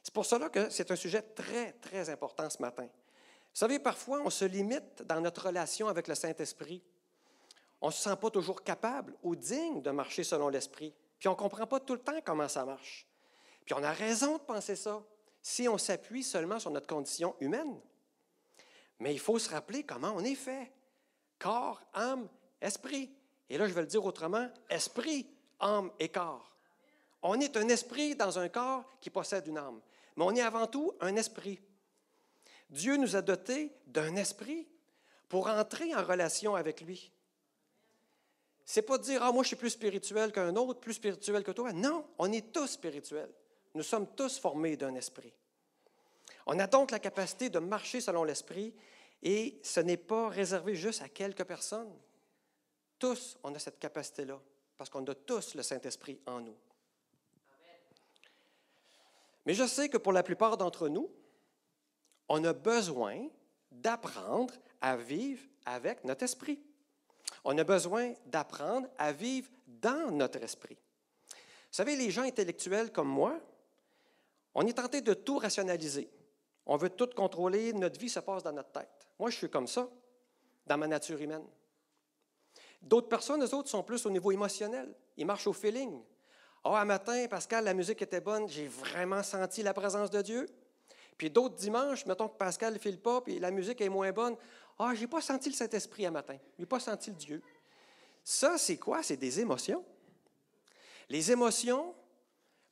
[0.02, 2.85] C'est pour cela que c'est un sujet très, très important ce matin.
[2.85, 6.83] Vous savez, parfois, on se limite dans notre relation avec le Saint-Esprit
[7.83, 10.94] On ne se sent pas toujours capable ou digne de marcher selon l'Esprit.
[11.18, 13.07] Puis on ne comprend pas tout le temps comment ça marche.
[13.66, 15.05] Puis on a raison de penser ça
[15.42, 17.79] si on s'appuie seulement sur notre condition humaine.
[19.00, 20.72] Mais il faut se rappeler comment on est fait.
[21.38, 22.26] Corps, âme,
[22.62, 23.14] esprit.
[23.50, 26.57] Et là, je vais le dire autrement, esprit, âme et corps.
[27.23, 29.81] On est un esprit dans un corps qui possède une âme.
[30.16, 31.61] Mais on est avant tout un esprit.
[32.71, 34.66] Dieu nous a dotés d'un esprit
[35.29, 37.12] pour entrer en relation avec lui.
[38.64, 41.53] C'est pas de dire ah moi je suis plus spirituel qu'un autre, plus spirituel que
[41.53, 41.73] toi.
[41.73, 43.33] Non, on est tous spirituels.
[43.75, 45.33] Nous sommes tous formés d'un esprit.
[46.47, 48.75] On a donc la capacité de marcher selon l'esprit
[49.23, 51.92] et ce n'est pas réservé juste à quelques personnes.
[52.99, 54.40] Tous, on a cette capacité-là
[54.77, 56.57] parce qu'on a tous le Saint-Esprit en nous.
[59.45, 61.11] Mais je sais que pour la plupart d'entre nous,
[62.29, 63.29] on a besoin
[63.71, 66.61] d'apprendre à vivre avec notre esprit.
[67.45, 70.77] On a besoin d'apprendre à vivre dans notre esprit.
[71.31, 73.39] Vous savez, les gens intellectuels comme moi,
[74.55, 76.11] on est tenté de tout rationaliser.
[76.65, 79.07] On veut tout contrôler, notre vie se passe dans notre tête.
[79.19, 79.89] Moi, je suis comme ça,
[80.67, 81.47] dans ma nature humaine.
[82.87, 84.94] D'autres personnes, eux autres, sont plus au niveau émotionnel.
[85.16, 86.01] Ils marchent au feeling.
[86.62, 90.46] Ah, oh, matin, Pascal, la musique était bonne, j'ai vraiment senti la présence de Dieu.
[91.18, 94.37] Puis d'autres dimanches, mettons que Pascal ne file pas, puis la musique est moins bonne.
[94.79, 96.37] Ah, je n'ai pas senti le Saint-Esprit un matin.
[96.57, 97.42] Je n'ai pas senti le Dieu.
[98.22, 99.03] Ça, c'est quoi?
[99.03, 99.85] C'est des émotions.
[101.09, 101.92] Les émotions,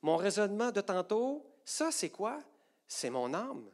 [0.01, 2.39] mon raisonnement de tantôt, ça, c'est quoi?
[2.87, 3.65] C'est mon âme.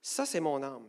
[0.00, 0.88] Ça, c'est mon âme.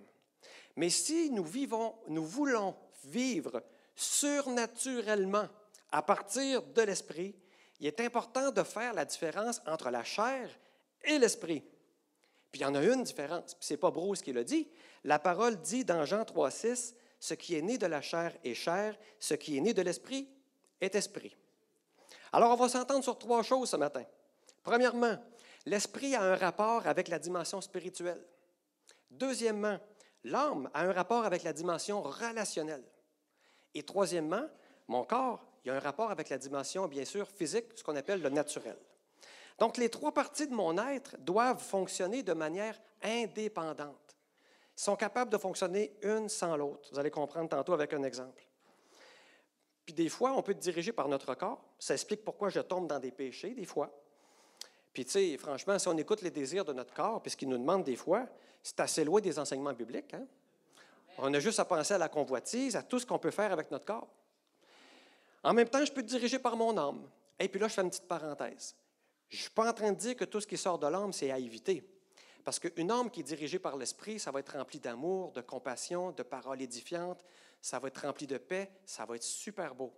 [0.77, 3.61] Mais si nous vivons, nous voulons vivre
[3.97, 5.49] surnaturellement
[5.91, 7.35] à partir de l'esprit,
[7.79, 10.49] il est important de faire la différence entre la chair
[11.03, 11.63] et l'esprit.
[12.51, 14.67] Puis il y en a une différence, puis ce n'est pas Bruce qui le dit.
[15.03, 18.95] La parole dit dans Jean 3,6 Ce qui est né de la chair est chair,
[19.19, 20.29] ce qui est né de l'esprit
[20.79, 21.35] est esprit.
[22.31, 24.03] Alors, on va s'entendre sur trois choses ce matin.
[24.63, 25.17] Premièrement,
[25.65, 28.23] l'esprit a un rapport avec la dimension spirituelle.
[29.09, 29.79] Deuxièmement,
[30.23, 32.83] l'âme a un rapport avec la dimension relationnelle.
[33.77, 34.41] Et troisièmement,
[34.87, 37.95] mon corps, il y a un rapport avec la dimension, bien sûr, physique, ce qu'on
[37.95, 38.75] appelle le naturel.
[39.59, 44.17] Donc, les trois parties de mon être doivent fonctionner de manière indépendante.
[44.75, 46.89] Ils sont capables de fonctionner une sans l'autre.
[46.91, 48.43] Vous allez comprendre tantôt avec un exemple.
[49.85, 51.63] Puis des fois, on peut être dirigé par notre corps.
[51.77, 53.91] Ça explique pourquoi je tombe dans des péchés, des fois.
[54.91, 57.49] Puis, tu sais, franchement, si on écoute les désirs de notre corps, puis ce qu'il
[57.49, 58.25] nous demande des fois,
[58.63, 60.15] c'est assez loin des enseignements bibliques.
[60.15, 60.25] Hein?
[61.17, 63.71] On a juste à penser à la convoitise, à tout ce qu'on peut faire avec
[63.71, 64.07] notre corps.
[65.43, 67.09] En même temps, je peux être dirigé par mon âme.
[67.39, 68.75] Et puis là, je fais une petite parenthèse.
[69.29, 71.13] Je ne suis pas en train de dire que tout ce qui sort de l'âme,
[71.13, 71.83] c'est à éviter.
[72.43, 76.11] Parce qu'une âme qui est dirigée par l'esprit, ça va être rempli d'amour, de compassion,
[76.11, 77.23] de paroles édifiantes,
[77.61, 79.93] ça va être rempli de paix, ça va être super beau.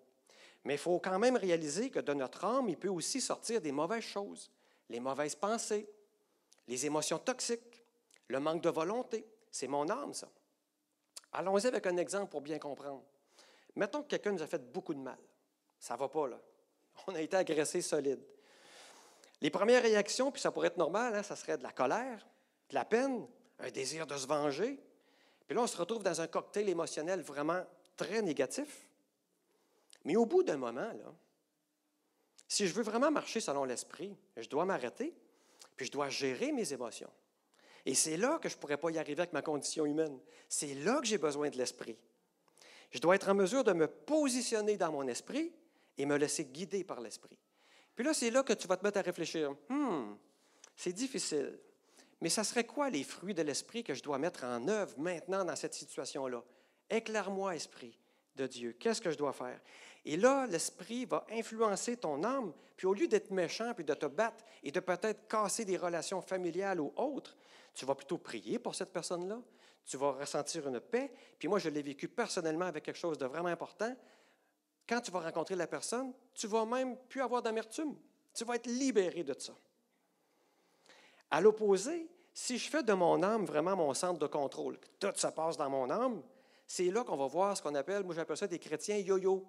[0.63, 3.71] Mais il faut quand même réaliser que de notre âme, il peut aussi sortir des
[3.71, 4.51] mauvaises choses,
[4.89, 5.87] les mauvaises pensées,
[6.67, 7.83] les émotions toxiques,
[8.27, 9.25] le manque de volonté.
[9.51, 10.29] C'est mon âme, ça.
[11.33, 13.03] Allons-y avec un exemple pour bien comprendre.
[13.75, 15.17] Mettons que quelqu'un nous a fait beaucoup de mal.
[15.79, 16.39] Ça ne va pas, là.
[17.07, 18.21] On a été agressé solide.
[19.41, 22.27] Les premières réactions, puis ça pourrait être normal, hein, ça serait de la colère,
[22.69, 23.25] de la peine,
[23.59, 24.79] un désir de se venger.
[25.47, 27.63] Puis là, on se retrouve dans un cocktail émotionnel vraiment
[27.95, 28.85] très négatif.
[30.03, 31.13] Mais au bout d'un moment, là,
[32.47, 35.13] si je veux vraiment marcher selon l'esprit, je dois m'arrêter,
[35.77, 37.11] puis je dois gérer mes émotions.
[37.85, 40.19] Et c'est là que je ne pourrais pas y arriver avec ma condition humaine.
[40.47, 41.97] C'est là que j'ai besoin de l'esprit.
[42.91, 45.53] Je dois être en mesure de me positionner dans mon esprit
[45.97, 47.37] et me laisser guider par l'esprit.
[47.95, 49.55] Puis là, c'est là que tu vas te mettre à réfléchir.
[49.67, 50.15] Hmm,
[50.75, 51.59] c'est difficile.
[52.21, 55.45] Mais ça serait quoi les fruits de l'esprit que je dois mettre en œuvre maintenant
[55.45, 56.43] dans cette situation-là?
[56.89, 57.97] Éclaire-moi, esprit
[58.35, 58.73] de Dieu.
[58.73, 59.59] Qu'est-ce que je dois faire?
[60.05, 64.05] Et là, l'esprit va influencer ton âme, puis au lieu d'être méchant, puis de te
[64.05, 67.37] battre et de peut-être casser des relations familiales ou autres,
[67.73, 69.39] tu vas plutôt prier pour cette personne-là.
[69.85, 71.11] Tu vas ressentir une paix.
[71.37, 73.95] Puis moi, je l'ai vécu personnellement avec quelque chose de vraiment important.
[74.87, 77.95] Quand tu vas rencontrer la personne, tu vas même plus avoir d'amertume.
[78.33, 79.53] Tu vas être libéré de ça.
[81.31, 85.11] À l'opposé, si je fais de mon âme vraiment mon centre de contrôle, que tout
[85.15, 86.23] se passe dans mon âme,
[86.65, 89.45] c'est là qu'on va voir ce qu'on appelle, moi j'appelle ça des chrétiens yo-yo.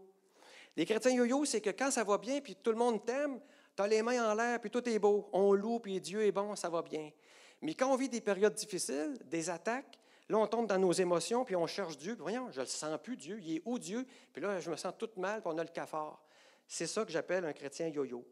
[0.76, 3.40] Les chrétiens yo-yo, c'est que quand ça va bien, puis tout le monde t'aime,
[3.76, 6.33] tu as les mains en l'air, puis tout est beau, on loue, puis Dieu est
[6.33, 7.11] bon, ça va bien.
[7.62, 11.44] Mais quand on vit des périodes difficiles, des attaques, là, on tombe dans nos émotions,
[11.44, 12.14] puis on cherche Dieu.
[12.14, 13.38] Puis voyons, je ne le sens plus, Dieu.
[13.40, 14.06] Il est où Dieu?
[14.32, 16.22] Puis là, je me sens tout mal, puis on a le cafard.
[16.66, 18.24] C'est ça que j'appelle un chrétien yo-yo.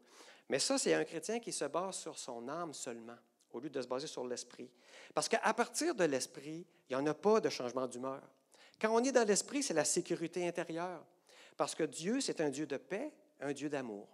[0.47, 3.17] Mais ça, c'est un chrétien qui se base sur son âme seulement,
[3.51, 4.69] au lieu de se baser sur l'esprit.
[5.13, 8.21] Parce qu'à partir de l'esprit, il n'y en a pas de changement d'humeur.
[8.81, 11.05] Quand on est dans l'esprit, c'est la sécurité intérieure.
[11.57, 14.07] Parce que Dieu, c'est un Dieu de paix, un Dieu d'amour.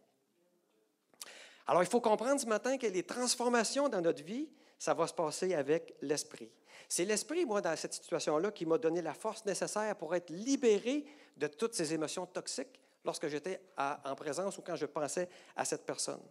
[1.67, 5.14] Alors, il faut comprendre ce matin que les transformations dans notre vie, ça va se
[5.14, 6.52] passer avec l'Esprit.
[6.88, 11.06] C'est l'Esprit, moi, dans cette situation-là, qui m'a donné la force nécessaire pour être libéré
[11.38, 15.86] de toutes ces émotions toxiques lorsque j'étais en présence ou quand je pensais à cette
[15.86, 16.22] personne.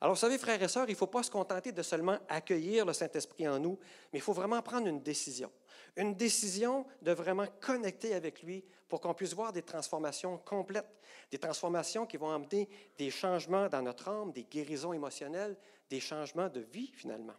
[0.00, 2.86] Alors, vous savez, frères et sœurs, il ne faut pas se contenter de seulement accueillir
[2.86, 3.78] le Saint-Esprit en nous,
[4.12, 5.50] mais il faut vraiment prendre une décision.
[5.96, 10.88] Une décision de vraiment connecter avec lui pour qu'on puisse voir des transformations complètes,
[11.32, 15.56] des transformations qui vont amener des changements dans notre âme, des guérisons émotionnelles,
[15.90, 17.34] des changements de vie finalement.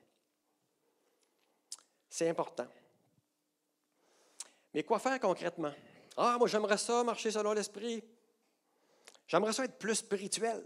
[2.09, 2.67] C'est important.
[4.73, 5.73] Mais quoi faire concrètement?
[6.17, 8.03] Ah, moi j'aimerais ça, marcher selon l'esprit.
[9.27, 10.65] J'aimerais ça être plus spirituel.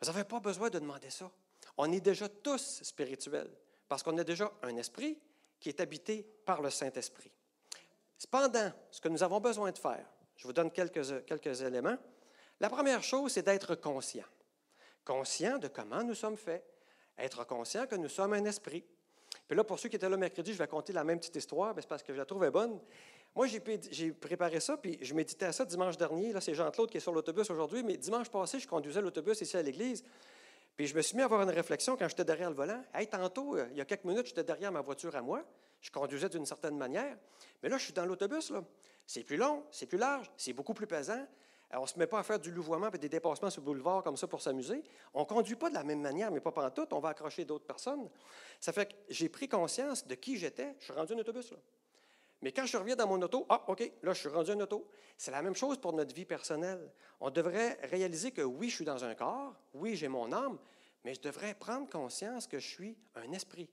[0.00, 1.30] Vous n'avez pas besoin de demander ça.
[1.76, 3.50] On est déjà tous spirituels
[3.88, 5.18] parce qu'on a déjà un esprit
[5.58, 7.32] qui est habité par le Saint-Esprit.
[8.16, 10.06] Cependant, ce que nous avons besoin de faire,
[10.36, 11.96] je vous donne quelques, quelques éléments.
[12.60, 14.24] La première chose, c'est d'être conscient.
[15.04, 16.64] Conscient de comment nous sommes faits.
[17.18, 18.84] Être conscient que nous sommes un esprit.
[19.50, 21.74] Puis là, pour ceux qui étaient là mercredi, je vais raconter la même petite histoire,
[21.76, 22.78] c'est parce que je la trouvais bonne.
[23.34, 26.32] Moi, j'ai préparé ça, puis je méditais à ça dimanche dernier.
[26.32, 29.56] Là, c'est Jean-Claude qui est sur l'autobus aujourd'hui, mais dimanche passé, je conduisais l'autobus ici
[29.56, 30.04] à l'église.
[30.76, 32.80] Puis je me suis mis à avoir une réflexion quand j'étais derrière le volant.
[32.94, 35.44] Hey, tantôt, euh, il y a quelques minutes, j'étais derrière ma voiture à moi.
[35.80, 37.16] Je conduisais d'une certaine manière.
[37.60, 38.52] Mais là, je suis dans l'autobus.
[39.04, 41.26] C'est plus long, c'est plus large, c'est beaucoup plus pesant.
[41.72, 44.02] On ne se met pas à faire du louvoiement et des dépassements sur le boulevard
[44.02, 44.82] comme ça pour s'amuser.
[45.14, 46.86] On ne conduit pas de la même manière, mais pas tout.
[46.92, 48.08] On va accrocher d'autres personnes.
[48.60, 50.74] Ça fait que j'ai pris conscience de qui j'étais.
[50.80, 51.52] Je suis rendu un autobus.
[51.52, 51.58] Là.
[52.42, 54.88] Mais quand je reviens dans mon auto, ah, OK, là, je suis rendu un auto.
[55.16, 56.90] C'est la même chose pour notre vie personnelle.
[57.20, 60.58] On devrait réaliser que oui, je suis dans un corps, oui, j'ai mon âme,
[61.04, 63.68] mais je devrais prendre conscience que je suis un esprit.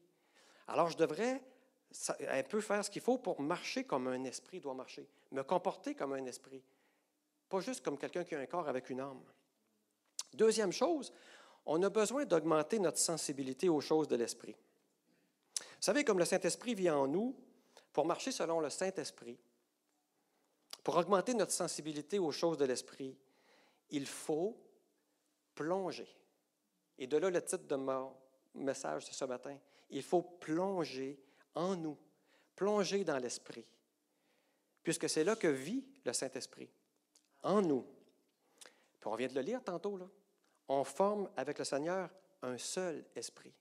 [0.68, 1.42] Alors, je devrais
[2.30, 5.96] un peu faire ce qu'il faut pour marcher comme un esprit doit marcher, me comporter
[5.96, 6.62] comme un esprit,
[7.50, 9.22] pas juste comme quelqu'un qui a un corps avec une âme.
[10.34, 11.14] Deuxième chose,
[11.66, 14.56] on a besoin d'augmenter notre sensibilité aux choses de l'esprit.
[15.60, 17.36] Vous savez, comme le Saint-Esprit vit en nous,
[17.94, 19.38] pour marcher selon le Saint-Esprit,
[20.88, 23.18] pour augmenter notre sensibilité aux choses de l'Esprit,
[23.90, 24.58] il faut
[25.54, 26.08] plonger.
[26.98, 28.14] Et de là le titre de mon
[28.56, 29.58] message ce matin.
[29.90, 31.20] Il faut plonger
[31.56, 31.98] en nous,
[32.56, 33.66] plonger dans l'Esprit,
[34.82, 36.70] puisque c'est là que vit le Saint-Esprit,
[37.48, 37.86] en nous.
[39.00, 39.98] Puis on vient de le lire tantôt.
[40.68, 42.10] On forme avec le Seigneur
[42.42, 43.54] un seul esprit.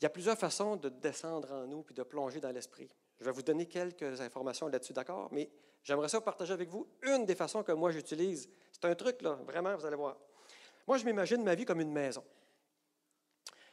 [0.00, 2.90] Il y a plusieurs façons de descendre en nous puis de plonger dans l'esprit.
[3.20, 5.28] Je vais vous donner quelques informations là-dessus, d'accord?
[5.32, 5.50] Mais
[5.82, 8.48] j'aimerais ça partager avec vous une des façons que moi j'utilise.
[8.72, 10.16] C'est un truc, là, vraiment, vous allez voir.
[10.86, 12.24] Moi, je m'imagine ma vie comme une maison.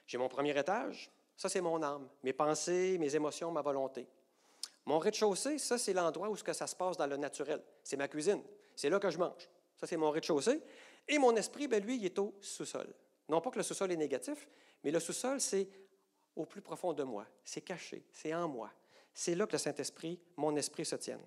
[0.06, 4.08] J'ai mon premier étage, ça c'est mon âme, mes pensées, mes émotions, ma volonté.
[4.86, 7.62] Mon rez-de-chaussée, ça c'est l'endroit où ce que ça se passe dans le naturel.
[7.84, 8.42] C'est ma cuisine.
[8.76, 9.50] C'est là que je mange.
[9.78, 10.62] Ça c'est mon rez-de-chaussée.
[11.08, 12.88] Et mon esprit, ben, lui, il est au sous-sol.
[13.30, 14.48] Non pas que le sous-sol est négatif,
[14.84, 15.68] mais le sous-sol, c'est
[16.36, 17.26] au plus profond de moi.
[17.44, 18.72] C'est caché, c'est en moi.
[19.14, 21.22] C'est là que le Saint-Esprit, mon esprit se tienne.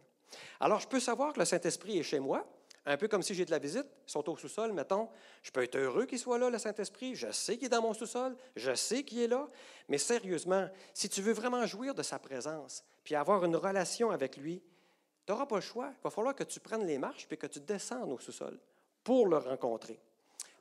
[0.61, 2.47] Alors, je peux savoir que le Saint-Esprit est chez moi,
[2.87, 5.09] un peu comme si j'ai de la visite, ils sont au sous-sol, mettons.
[5.43, 7.15] Je peux être heureux qu'il soit là, le Saint-Esprit.
[7.15, 9.49] Je sais qu'il est dans mon sous-sol, je sais qu'il est là.
[9.89, 14.37] Mais sérieusement, si tu veux vraiment jouir de sa présence, puis avoir une relation avec
[14.37, 14.63] lui,
[15.27, 15.93] tu n'auras pas le choix.
[15.93, 18.59] Il va falloir que tu prennes les marches, puis que tu descendes au sous-sol
[19.05, 20.01] pour le rencontrer.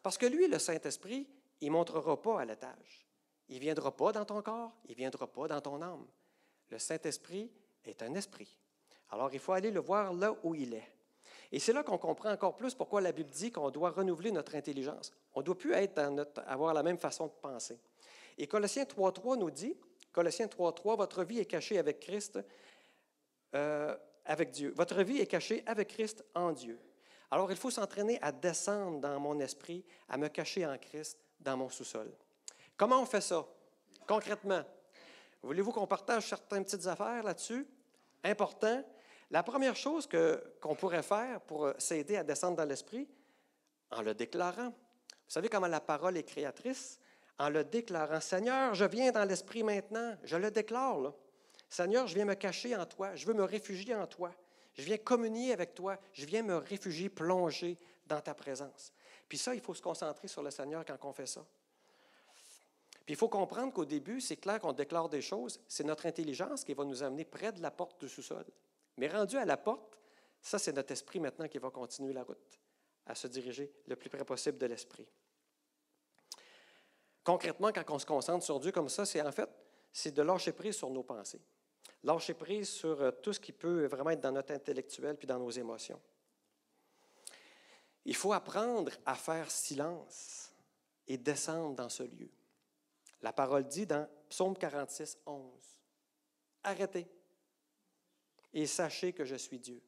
[0.02, 1.28] Parce que lui, le Saint-Esprit,
[1.62, 3.08] il ne montrera pas à l'étage.
[3.50, 6.06] Il ne viendra pas dans ton corps, il ne viendra pas dans ton âme.
[6.70, 7.52] Le Saint-Esprit
[7.86, 8.58] est un esprit.
[9.12, 10.92] Alors il faut aller le voir là où il est.
[11.52, 14.56] Et c'est là qu'on comprend encore plus pourquoi la Bible dit qu'on doit renouveler notre
[14.56, 15.14] intelligence.
[15.36, 16.02] On ne doit plus être
[16.48, 17.80] avoir la même façon de penser.
[18.38, 19.78] Et Colossiens 3.3 nous dit,
[20.14, 22.40] Colossiens 3.3, votre vie est cachée avec Christ,
[23.56, 24.72] euh, avec Dieu.
[24.78, 26.80] Votre vie est cachée avec Christ en Dieu.
[27.32, 31.58] Alors il faut s'entraîner à descendre dans mon esprit, à me cacher en Christ dans
[31.58, 32.12] mon sous-sol.
[32.78, 33.44] Comment on fait ça,
[34.08, 34.64] concrètement?
[35.42, 37.68] Voulez-vous qu'on partage certaines petites affaires là-dessus?
[38.24, 38.84] Important.
[39.32, 40.08] La première chose
[40.62, 43.10] qu'on pourrait faire pour euh, s'aider à descendre dans l'esprit,
[43.90, 44.70] en le déclarant.
[44.70, 47.00] Vous savez comment la parole est créatrice?
[47.40, 48.22] En le déclarant.
[48.22, 50.16] Seigneur, je viens dans l'esprit maintenant.
[50.24, 51.14] Je le déclare.
[51.70, 53.16] Seigneur, je viens me cacher en toi.
[53.16, 54.32] Je veux me réfugier en toi.
[54.76, 55.98] Je viens communier avec toi.
[56.14, 58.94] Je viens me réfugier, plonger dans ta présence.
[59.28, 61.46] Puis ça, il faut se concentrer sur le Seigneur quand on fait ça.
[63.06, 66.64] Puis il faut comprendre qu'au début, c'est clair qu'on déclare des choses, c'est notre intelligence
[66.64, 68.46] qui va nous amener près de la porte du sous-sol.
[68.98, 70.00] Mais rendu à la porte,
[70.42, 72.60] ça, c'est notre esprit maintenant qui va continuer la route,
[73.06, 75.08] à se diriger le plus près possible de l'esprit.
[77.24, 79.50] Concrètement, quand on se concentre sur Dieu comme ça, c'est en fait,
[79.92, 81.42] c'est de lâcher prise sur nos pensées.
[82.04, 85.40] Lâcher prise sur euh, tout ce qui peut vraiment être dans notre intellectuel puis dans
[85.40, 86.02] nos émotions.
[88.06, 90.52] Il faut apprendre à faire silence
[91.08, 92.30] et descendre dans ce lieu.
[93.22, 95.42] La parole dit dans Psaume 46, 11,
[96.64, 97.08] Arrêtez
[98.54, 99.82] et sachez que je suis Dieu.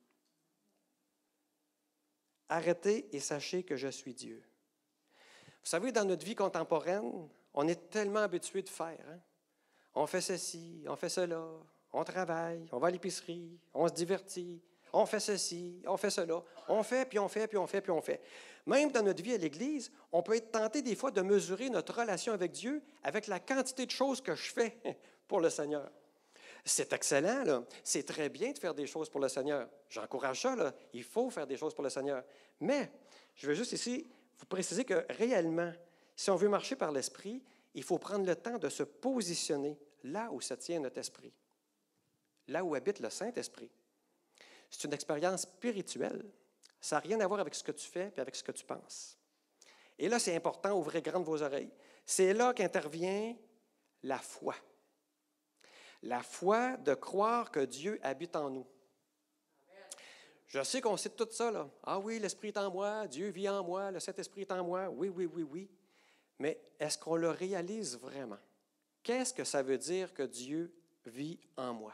[2.48, 4.42] Arrêtez et sachez que je suis Dieu.
[5.66, 9.00] Vous savez, dans notre vie contemporaine, on est tellement habitué de faire.
[9.10, 9.20] Hein?
[9.96, 11.44] On fait ceci, on fait cela,
[11.92, 14.62] on travaille, on va à l'épicerie, on se divertit,
[14.94, 17.92] on fait ceci, on fait cela, on fait, puis on fait, puis on fait, puis
[17.92, 18.22] on fait.
[18.68, 22.00] Même dans notre vie à l'Église, on peut être tenté des fois de mesurer notre
[22.00, 24.78] relation avec Dieu avec la quantité de choses que je fais
[25.28, 25.90] pour le Seigneur.
[26.64, 29.68] C'est excellent, c'est très bien de faire des choses pour le Seigneur.
[29.90, 32.24] J'encourage ça, il faut faire des choses pour le Seigneur.
[32.60, 32.92] Mais
[33.34, 34.08] je veux juste ici
[34.40, 35.72] vous préciser que réellement,
[36.16, 37.44] si on veut marcher par l'Esprit,
[37.74, 41.34] il faut prendre le temps de se positionner là où se tient notre esprit,
[42.48, 43.70] là où habite le Saint-Esprit.
[44.70, 46.26] C'est une expérience spirituelle.
[46.80, 48.64] Ça n'a rien à voir avec ce que tu fais et avec ce que tu
[48.64, 49.18] penses.
[49.98, 51.72] Et là, c'est important, ouvrez grandes vos oreilles.
[52.06, 53.36] C'est là qu'intervient
[54.04, 54.56] la foi.
[56.04, 58.68] La foi de croire que Dieu habite en nous.
[60.48, 61.68] Je sais qu'on sait tout ça, là.
[61.84, 64.90] Ah oui, l'Esprit est en moi, Dieu vit en moi, le Saint-Esprit est en moi.
[64.90, 65.70] Oui, oui, oui, oui.
[66.40, 68.38] Mais est-ce qu'on le réalise vraiment?
[69.02, 70.74] Qu'est-ce que ça veut dire que Dieu
[71.06, 71.94] vit en moi?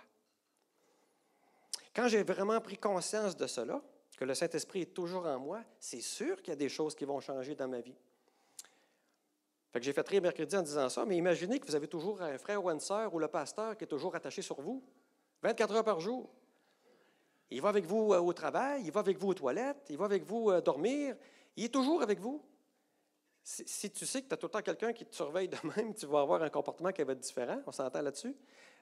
[1.93, 3.81] Quand j'ai vraiment pris conscience de cela,
[4.21, 7.05] que le Saint-Esprit est toujours en moi, c'est sûr qu'il y a des choses qui
[7.05, 7.95] vont changer dans ma vie.
[9.79, 12.63] J'ai fait rire mercredi en disant ça, mais imaginez que vous avez toujours un frère
[12.63, 14.83] ou une sœur ou le pasteur qui est toujours attaché sur vous,
[15.41, 16.29] 24 heures par jour.
[17.51, 20.05] Il va avec vous euh, au travail, il va avec vous aux toilettes, il va
[20.05, 21.15] avec vous euh, dormir,
[21.57, 22.43] il est toujours avec vous.
[23.43, 25.93] Si, tu sais que tu as tout le temps quelqu'un qui te surveille de même,
[25.93, 28.35] tu vas avoir un comportement qui va être différent, on s'entend là-dessus.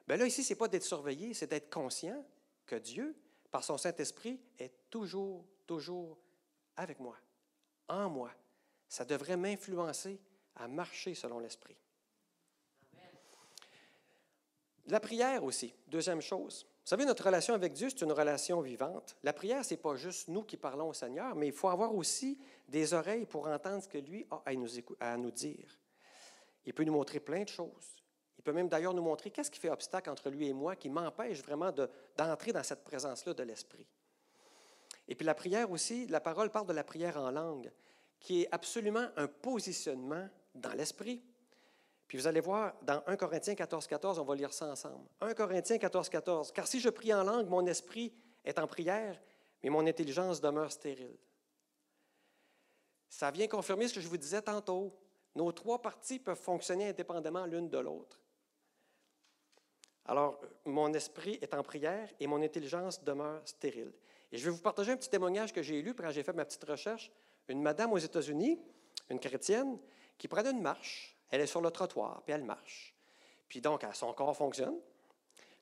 [0.06, 2.24] Bien là, ici, ce n'est pas d'être surveillé, c'est d'être conscient
[2.64, 3.16] que Dieu,
[3.50, 6.18] par son Saint-Esprit, est toujours, toujours
[6.76, 7.16] avec moi,
[7.88, 8.30] en moi.
[8.88, 10.20] Ça devrait m'influencer
[10.56, 11.76] à marcher selon l'Esprit.
[14.86, 16.66] La prière aussi, deuxième chose.
[16.90, 19.14] Savez, notre relation avec Dieu, c'est une relation vivante.
[19.22, 21.94] La prière, ce n'est pas juste nous qui parlons au Seigneur, mais il faut avoir
[21.94, 25.78] aussi des oreilles pour entendre ce que lui a à nous, à nous dire.
[26.66, 27.94] Il peut nous montrer plein de choses.
[28.36, 30.88] Il peut même d'ailleurs nous montrer qu'est-ce qui fait obstacle entre lui et moi, qui
[30.88, 31.70] m'empêche vraiment
[32.16, 33.86] d'entrer dans cette présence-là de l'Esprit.
[35.06, 37.70] Et puis la prière aussi, la parole parle de la prière en langue,
[38.18, 41.22] qui est absolument un positionnement dans l'Esprit.
[42.10, 45.06] Puis vous allez voir, dans 1 Corinthiens 14, 14, on va lire ça ensemble.
[45.20, 46.50] 1 Corinthiens 14, 14.
[46.50, 48.12] Car si je prie en langue, mon esprit
[48.44, 49.16] est en prière,
[49.62, 51.16] mais mon intelligence demeure stérile.
[53.08, 54.92] Ça vient confirmer ce que je vous disais tantôt.
[55.36, 58.20] Nos trois parties peuvent fonctionner indépendamment l'une de l'autre.
[60.06, 63.92] Alors, mon esprit est en prière et mon intelligence demeure stérile.
[64.32, 66.44] Et je vais vous partager un petit témoignage que j'ai lu quand j'ai fait ma
[66.44, 67.12] petite recherche.
[67.46, 68.58] Une madame aux États-Unis,
[69.10, 69.78] une chrétienne,
[70.18, 72.94] qui prenait une marche elle est sur le trottoir, puis elle marche.
[73.48, 74.76] Puis donc, son corps fonctionne.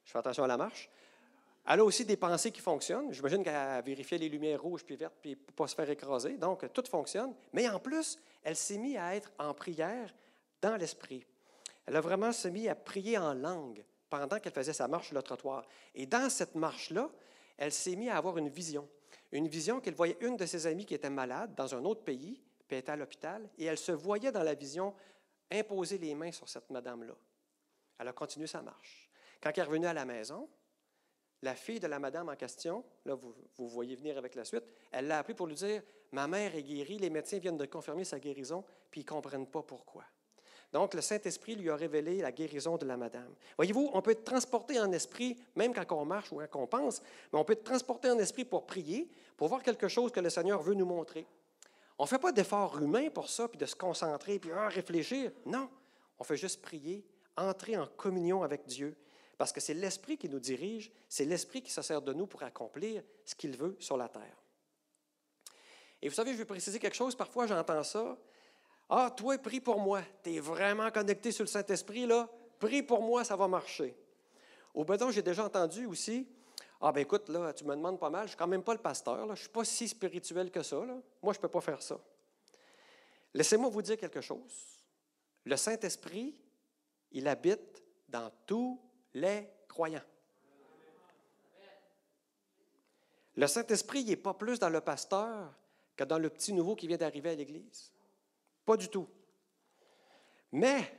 [0.04, 0.88] Je fais attention à la marche.
[1.66, 3.12] Elle a aussi des pensées qui fonctionnent.
[3.12, 6.38] J'imagine qu'elle vérifiait les lumières rouges puis vertes, puis pour pas se faire écraser.
[6.38, 7.34] Donc, tout fonctionne.
[7.52, 10.14] Mais en plus, elle s'est mise à être en prière
[10.62, 11.26] dans l'esprit.
[11.86, 15.14] Elle a vraiment se mise à prier en langue pendant qu'elle faisait sa marche sur
[15.14, 15.66] le trottoir.
[15.94, 17.10] Et dans cette marche-là,
[17.58, 18.88] elle s'est mise à avoir une vision.
[19.32, 22.40] Une vision qu'elle voyait une de ses amies qui était malade dans un autre pays,
[22.66, 24.94] puis était à l'hôpital, et elle se voyait dans la vision
[25.50, 27.14] imposer les mains sur cette madame-là.
[27.98, 29.10] Elle a continué sa marche.
[29.40, 30.48] Quand elle est revenue à la maison,
[31.42, 34.64] la fille de la madame en question, là, vous, vous voyez venir avec la suite,
[34.90, 35.82] elle l'a appelé pour lui dire
[36.12, 39.46] Ma mère est guérie, les médecins viennent de confirmer sa guérison, puis ils ne comprennent
[39.46, 40.04] pas pourquoi.
[40.72, 43.34] Donc, le Saint-Esprit lui a révélé la guérison de la madame.
[43.56, 47.00] Voyez-vous, on peut être transporté en esprit, même quand on marche ou quand on pense,
[47.32, 50.28] mais on peut être transporté en esprit pour prier, pour voir quelque chose que le
[50.28, 51.26] Seigneur veut nous montrer.
[51.98, 55.32] On ne fait pas d'effort humain pour ça, puis de se concentrer, puis ah, réfléchir.
[55.44, 55.68] Non,
[56.18, 57.04] on fait juste prier,
[57.36, 58.96] entrer en communion avec Dieu,
[59.36, 62.42] parce que c'est l'Esprit qui nous dirige, c'est l'Esprit qui se sert de nous pour
[62.42, 64.36] accomplir ce qu'il veut sur la terre.
[66.00, 68.16] Et vous savez, je vais préciser quelque chose, parfois j'entends ça.
[68.88, 70.02] Ah, toi, prie pour moi.
[70.22, 72.28] Tu es vraiment connecté sur le Saint-Esprit, là.
[72.58, 73.94] Prie pour moi, ça va marcher.
[74.72, 76.26] Au bedon, j'ai déjà entendu aussi,
[76.80, 78.80] ah, ben écoute, là, tu me demandes pas mal, je suis quand même pas le
[78.80, 80.76] pasteur, là, je ne suis pas si spirituel que ça.
[80.76, 81.98] Moi, je ne peux pas faire ça.
[83.34, 84.80] Laissez-moi vous dire quelque chose.
[85.44, 86.40] Le Saint-Esprit,
[87.12, 88.80] il habite dans tous
[89.14, 90.04] les croyants.
[93.34, 95.52] Le Saint-Esprit n'est pas plus dans le pasteur
[95.96, 97.92] que dans le petit nouveau qui vient d'arriver à l'Église.
[98.64, 99.08] Pas du tout.
[100.52, 100.92] Mais,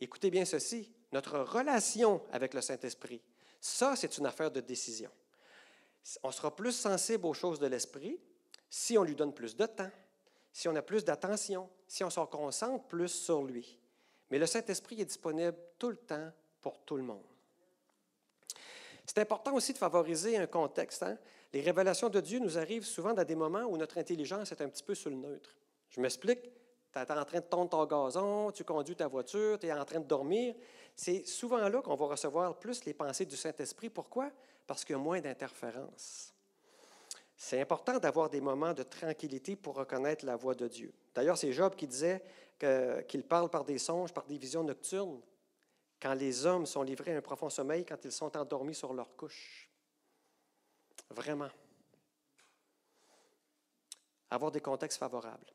[0.00, 3.22] écoutez bien ceci, notre relation avec le Saint-Esprit,
[3.60, 5.10] Ça, c'est une affaire de décision.
[6.22, 8.20] On sera plus sensible aux choses de l'esprit
[8.68, 9.90] si on lui donne plus de temps,
[10.52, 13.78] si on a plus d'attention, si on s'en concentre plus sur lui.
[14.30, 16.30] Mais le Saint-Esprit est disponible tout le temps
[16.60, 17.24] pour tout le monde.
[19.06, 21.04] C'est important aussi de favoriser un contexte.
[21.04, 21.16] Hein.
[21.52, 24.68] Les révélations de Dieu nous arrivent souvent dans des moments où notre intelligence est un
[24.68, 25.54] petit peu sur le neutre.
[25.90, 26.40] Je m'explique.
[26.92, 29.84] Tu es en train de tondre ton gazon, tu conduis ta voiture, tu es en
[29.84, 30.54] train de dormir.
[30.94, 33.90] C'est souvent là qu'on va recevoir plus les pensées du Saint-Esprit.
[33.90, 34.30] Pourquoi?
[34.66, 36.32] Parce qu'il y a moins d'interférences.
[37.36, 40.92] C'est important d'avoir des moments de tranquillité pour reconnaître la voix de Dieu.
[41.14, 42.22] D'ailleurs, c'est Job qui disait
[43.08, 45.20] qu'il parle par des songes, par des visions nocturnes,
[46.00, 49.14] quand les hommes sont livrés à un profond sommeil, quand ils sont endormis sur leur
[49.16, 49.70] couche.
[51.10, 51.50] Vraiment.
[54.30, 55.46] Avoir des contextes favorables.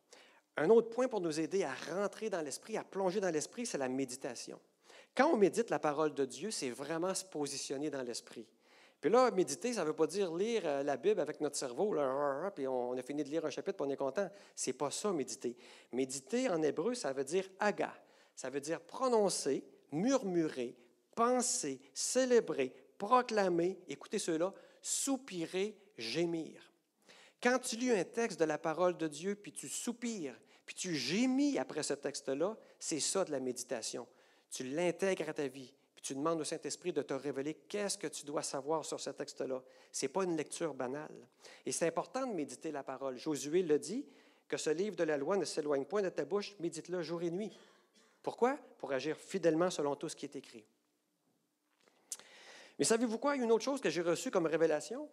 [0.58, 3.78] Un autre point pour nous aider à rentrer dans l'esprit, à plonger dans l'esprit, c'est
[3.78, 4.60] la méditation.
[5.16, 8.48] Quand on médite la parole de Dieu, c'est vraiment se positionner dans l'esprit.
[9.02, 11.92] Puis là, méditer, ça ne veut pas dire lire euh, la Bible avec notre cerveau,
[11.92, 14.30] là, puis on a fini de lire un chapitre, on est content.
[14.56, 15.58] C'est pas ça, méditer.
[15.92, 17.92] Méditer en hébreu, ça veut dire aga.
[18.36, 20.78] Ça veut dire prononcer, murmurer,
[21.16, 26.72] penser, célébrer, proclamer, écoutez cela, soupirer, gémir.
[27.42, 30.96] Quand tu lis un texte de la parole de Dieu, puis tu soupires, puis tu
[30.96, 34.08] gémis après ce texte-là, c'est ça de la méditation.
[34.52, 38.26] Tu l'intègres à ta vie, tu demandes au Saint-Esprit de te révéler qu'est-ce que tu
[38.26, 39.62] dois savoir sur ce texte-là.
[39.92, 41.28] Ce n'est pas une lecture banale.
[41.66, 43.18] Et c'est important de méditer la parole.
[43.18, 44.06] Josué le dit,
[44.52, 47.32] que ce livre de la loi ne s'éloigne point de ta bouche, médite-le jour et
[47.32, 47.58] nuit.
[48.22, 48.58] Pourquoi?
[48.78, 50.66] Pour agir fidèlement selon tout ce qui est écrit.
[52.78, 53.38] Mais savez-vous quoi?
[53.38, 55.10] Une autre chose que j'ai reçue comme révélation,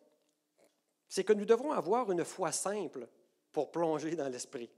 [1.08, 3.06] c'est que nous devons avoir une foi simple
[3.52, 4.70] pour plonger dans l'esprit.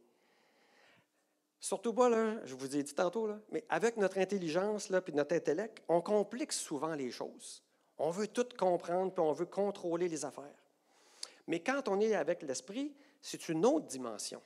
[1.61, 5.13] Surtout pas, là, je vous ai dit tantôt, là, mais avec notre intelligence là, puis
[5.13, 7.63] notre intellect, on complique souvent les choses.
[7.99, 10.45] On veut tout comprendre, puis on veut contrôler les affaires.
[11.47, 14.41] Mais quand on est avec l'esprit, c'est une autre dimension.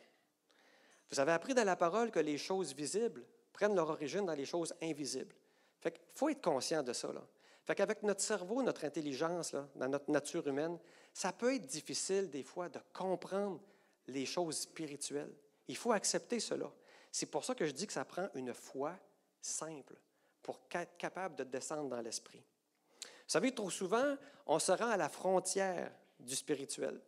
[1.10, 4.46] Vous avez appris dans la parole que les choses visibles prennent leur origine dans les
[4.46, 5.36] choses invisibles.
[5.80, 7.12] Fait qu'il faut être conscient de ça.
[7.12, 7.22] Là.
[7.64, 10.78] Fait qu'avec notre cerveau, notre intelligence, là, dans notre nature humaine,
[11.12, 13.60] ça peut être difficile des fois de comprendre
[14.08, 15.32] les choses spirituelles.
[15.68, 16.70] Il faut accepter cela.
[17.14, 18.92] C'est pour ça que je dis que ça prend une foi
[19.40, 19.94] simple
[20.42, 22.42] pour être capable de descendre dans l'esprit.
[23.00, 27.00] Vous savez, trop souvent, on se rend à la frontière du spirituel.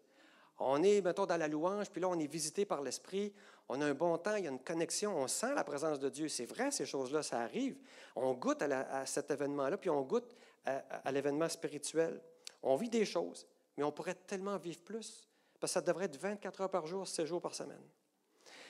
[0.58, 3.34] On est, mettons, dans la louange, puis là, on est visité par l'Esprit.
[3.68, 6.08] On a un bon temps, il y a une connexion, on sent la présence de
[6.08, 6.28] Dieu.
[6.28, 7.76] C'est vrai, ces choses-là, ça arrive.
[8.14, 10.34] On goûte à, cet événement-là, puis on goûte
[10.64, 12.22] à l'événement spirituel.
[12.62, 13.46] On vit des choses
[13.76, 15.28] mais on pourrait tellement vivre plus,
[15.60, 17.82] parce que ça devrait être 24 heures par jour, 7 jours par semaine.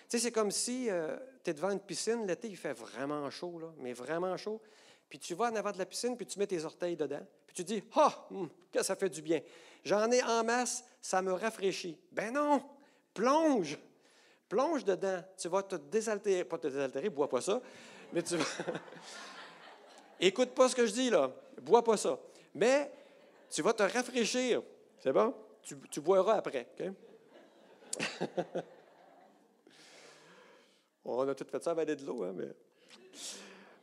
[0.09, 3.29] Tu sais, c'est comme si euh, tu es devant une piscine, l'été, il fait vraiment
[3.31, 4.61] chaud, là, mais vraiment chaud.
[5.09, 7.57] Puis tu vas en avant de la piscine, puis tu mets tes orteils dedans, puis
[7.57, 9.41] tu dis Ah, oh, que ça fait du bien.
[9.85, 11.99] J'en ai en masse, ça me rafraîchit.
[12.13, 12.63] Ben non,
[13.15, 13.79] plonge,
[14.49, 15.23] plonge dedans.
[15.37, 17.61] Tu vas te désaltérer, pas te désaltérer, bois pas ça,
[18.13, 18.45] mais tu vas.
[20.21, 21.33] Écoute pas ce que je dis, là,
[21.63, 22.19] bois pas ça.
[22.55, 22.93] Mais
[23.51, 24.63] tu vas te rafraîchir.
[25.01, 25.35] C'est bon?
[25.63, 26.67] Tu, tu boiras après.
[31.07, 32.35] on a tout fait ça avec de l'eau, hein,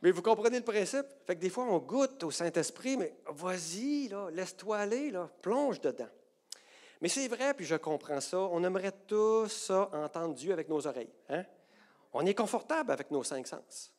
[0.02, 0.10] mais...
[0.10, 1.06] vous comprenez le principe?
[1.26, 6.08] Fait que des fois, on goûte au Saint-Esprit, mais vas-y, laisse-toi aller, là, plonge dedans.
[7.00, 8.38] Mais c'est vrai, puis je comprends ça.
[8.38, 11.12] On aimerait tout ça entendre Dieu avec nos oreilles.
[11.28, 11.44] Hein?
[12.12, 13.92] On est confortable avec nos cinq sens.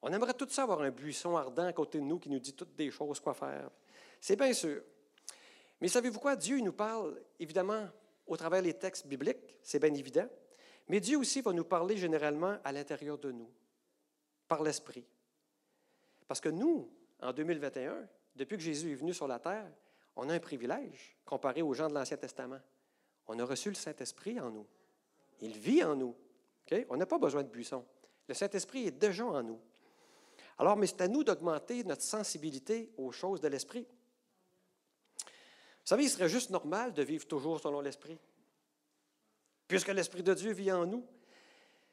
[0.00, 2.54] On aimerait tout ça avoir un buisson ardent à côté de nous qui nous dit
[2.54, 3.70] toutes des choses quoi faire.
[4.20, 4.82] C'est bien sûr.
[5.80, 6.34] Mais savez-vous quoi?
[6.36, 7.88] Dieu nous parle, évidemment,
[8.26, 10.28] au travers des textes bibliques, c'est bien évident,
[10.88, 13.50] mais Dieu aussi va nous parler généralement à l'intérieur de nous,
[14.46, 15.04] par l'Esprit.
[16.26, 19.70] Parce que nous, en 2021, depuis que Jésus est venu sur la terre,
[20.16, 22.60] on a un privilège comparé aux gens de l'Ancien Testament.
[23.26, 24.66] On a reçu le Saint-Esprit en nous.
[25.40, 26.14] Il vit en nous.
[26.88, 27.84] On n'a pas besoin de buisson.
[28.26, 29.60] Le Saint-Esprit est déjà en nous.
[30.58, 33.86] Alors, mais c'est à nous d'augmenter notre sensibilité aux choses de l'Esprit.
[35.24, 38.18] Vous savez, il serait juste normal de vivre toujours selon l'Esprit,
[39.68, 41.06] puisque l'Esprit de Dieu vit en nous.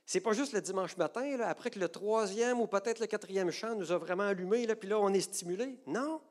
[0.06, 3.76] C'est pas juste le dimanche matin, après que le troisième ou peut-être le quatrième chant
[3.76, 5.80] nous a vraiment allumé, là, puis là, on est stimulé.
[5.88, 6.22] Non,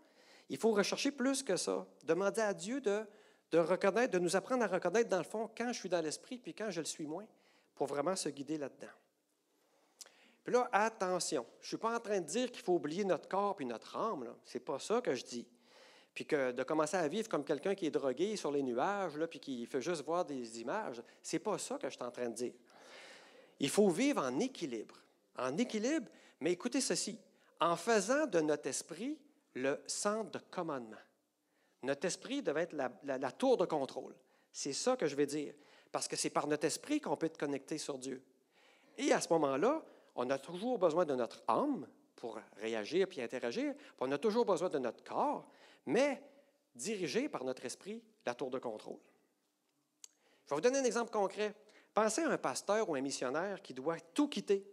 [0.49, 1.87] il faut rechercher plus que ça.
[2.05, 3.05] Demander à Dieu de,
[3.51, 6.39] de reconnaître, de nous apprendre à reconnaître, dans le fond, quand je suis dans l'Esprit,
[6.39, 7.27] puis quand je le suis moins,
[7.75, 8.93] pour vraiment se guider là-dedans.
[10.45, 13.29] Puis là, attention, je ne suis pas en train de dire qu'il faut oublier notre
[13.29, 14.35] corps puis notre âme.
[14.45, 15.49] Ce n'est pas ça que je dis
[16.15, 19.27] puis que de commencer à vivre comme quelqu'un qui est drogué sur les nuages, là,
[19.27, 22.29] puis qui fait juste voir des images, c'est pas ça que je suis en train
[22.29, 22.55] de dire.
[23.59, 24.97] Il faut vivre en équilibre.
[25.37, 26.09] En équilibre,
[26.41, 27.19] mais écoutez ceci,
[27.61, 29.19] en faisant de notre esprit
[29.55, 30.97] le centre de commandement.
[31.83, 34.15] Notre esprit devait être la, tour de contrôle.
[34.53, 35.55] C'est ça que je vais dire.
[35.93, 38.23] Parce que c'est par notre esprit qu'on peut être connecté sur Dieu.
[38.97, 39.83] Et à ce moment-là,
[40.15, 41.87] on a toujours besoin de notre âme
[42.17, 43.75] pour réagir puis interagir.
[43.99, 45.47] on a toujours besoin de notre corps,
[45.87, 46.23] mais
[46.75, 48.99] dirigé par notre esprit, la tour de contrôle.
[50.45, 51.55] Je vais vous donner un exemple concret.
[51.95, 54.67] Pensez à un pasteur ou un missionnaire qui doit tout quitter,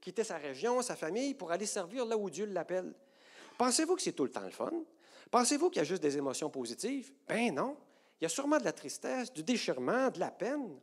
[0.00, 2.94] quitter sa région, sa famille pour aller servir là où Dieu l'appelle.
[3.58, 4.72] Pensez-vous que c'est tout le temps le fun?
[5.30, 7.12] Pensez-vous qu'il y a juste des émotions positives?
[7.28, 7.76] Ben non.
[8.20, 10.78] Il y a sûrement de la tristesse, du déchirement, de la peine.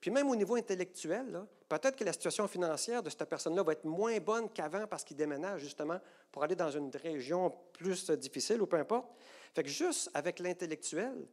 [0.00, 3.84] Puis même au niveau intellectuel, peut-être que la situation financière de cette personne-là va être
[3.84, 6.00] moins bonne qu'avant parce qu'il déménage justement
[6.30, 9.08] pour aller dans une région plus difficile ou peu importe.
[9.54, 11.26] Fait que juste avec l'intellectuel,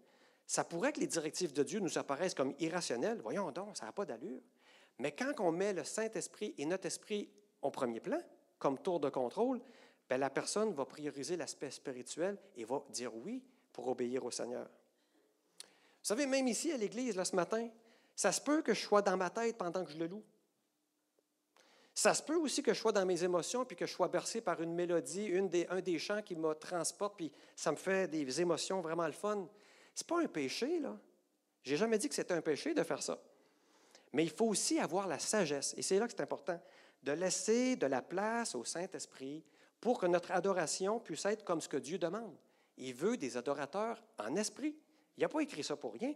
[0.46, 3.20] ça pourrait que les directives de Dieu nous apparaissent comme irrationnelles.
[3.22, 4.42] Voyons donc, ça n'a pas d'allure.
[5.00, 7.30] Mais quand on met le Saint-Esprit et notre esprit
[7.62, 8.20] au premier plan,
[8.60, 9.60] comme tour de contrôle,
[10.08, 14.66] bien, la personne va prioriser l'aspect spirituel et va dire oui pour obéir au Seigneur.
[14.66, 17.68] Vous savez, même ici à l'Église, là, ce matin,
[18.16, 20.24] ça se peut que je sois dans ma tête pendant que je le loue.
[21.96, 24.42] Ça se peut aussi que je sois dans mes émotions puis que je sois bercé
[24.42, 25.32] par une mélodie,
[25.70, 29.48] un des chants qui me transporte puis ça me fait des émotions vraiment le fun.
[29.94, 30.98] C'est pas un péché, là.
[31.64, 33.22] J'ai jamais dit que c'était un péché de faire ça.
[34.12, 36.60] Mais il faut aussi avoir la sagesse, et c'est là que c'est important,
[37.02, 39.44] de laisser de la place au Saint-Esprit
[39.80, 42.36] pour que notre adoration puisse être comme ce que Dieu demande.
[42.78, 44.76] Il veut des adorateurs en esprit.
[45.18, 46.14] Il n'a pas écrit ça pour rien.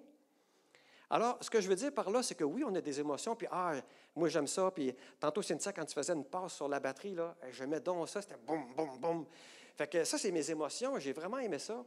[1.10, 3.36] Alors, ce que je veux dire par là, c'est que oui, on a des émotions,
[3.36, 3.74] puis ah,
[4.16, 7.36] moi j'aime ça, puis tantôt, Cynthia, quand tu faisais une passe sur la batterie, là,
[7.51, 9.26] je mets donc ça, c'était boum, boum, boum.
[9.76, 11.86] Fait que ça, c'est mes émotions, j'ai vraiment aimé ça.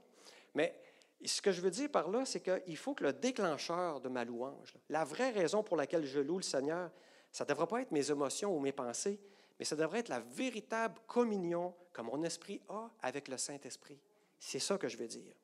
[0.55, 0.81] Mais
[1.25, 4.25] ce que je veux dire par là, c'est qu'il faut que le déclencheur de ma
[4.25, 6.91] louange, la vraie raison pour laquelle je loue le Seigneur,
[7.31, 9.21] ça ne devrait pas être mes émotions ou mes pensées,
[9.59, 14.01] mais ça devrait être la véritable communion que mon esprit a avec le Saint-Esprit.
[14.39, 15.35] C'est ça que je veux dire.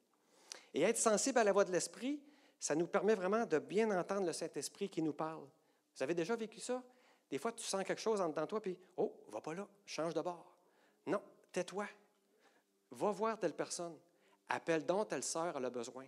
[0.72, 2.20] Et être sensible à la voix de l'Esprit,
[2.59, 5.47] ça nous permet vraiment de bien entendre le Saint-Esprit qui nous parle.
[5.95, 6.83] Vous avez déjà vécu ça?
[7.31, 10.15] Des fois, tu sens quelque chose en dedans toi, puis, oh, va pas là, change
[10.15, 10.55] de bord.
[11.07, 11.87] Non, tais-toi.
[12.93, 13.97] Va voir telle personne.
[14.49, 16.07] Appelle donc telle sœur, elle a besoin.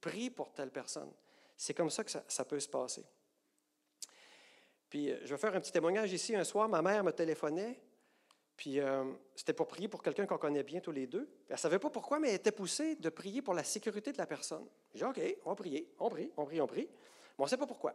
[0.00, 1.12] Prie pour telle personne.
[1.56, 3.04] C'est comme ça que ça, peut se passer.
[4.88, 6.34] Puis, euh, je vais faire un petit témoignage ici.
[6.34, 7.80] Un soir, ma mère me téléphonait,
[8.56, 11.28] puis euh, c'était pour prier pour quelqu'un qu'on connaît bien tous les deux.
[11.48, 14.18] Elle ne savait pas pourquoi, mais elle était poussée de prier pour la sécurité de
[14.18, 14.64] la personne.
[14.94, 16.88] J'ai dit, OK, on va prier, on prie, on prie, on prie.
[16.88, 17.94] Mais on ne sait pas pourquoi.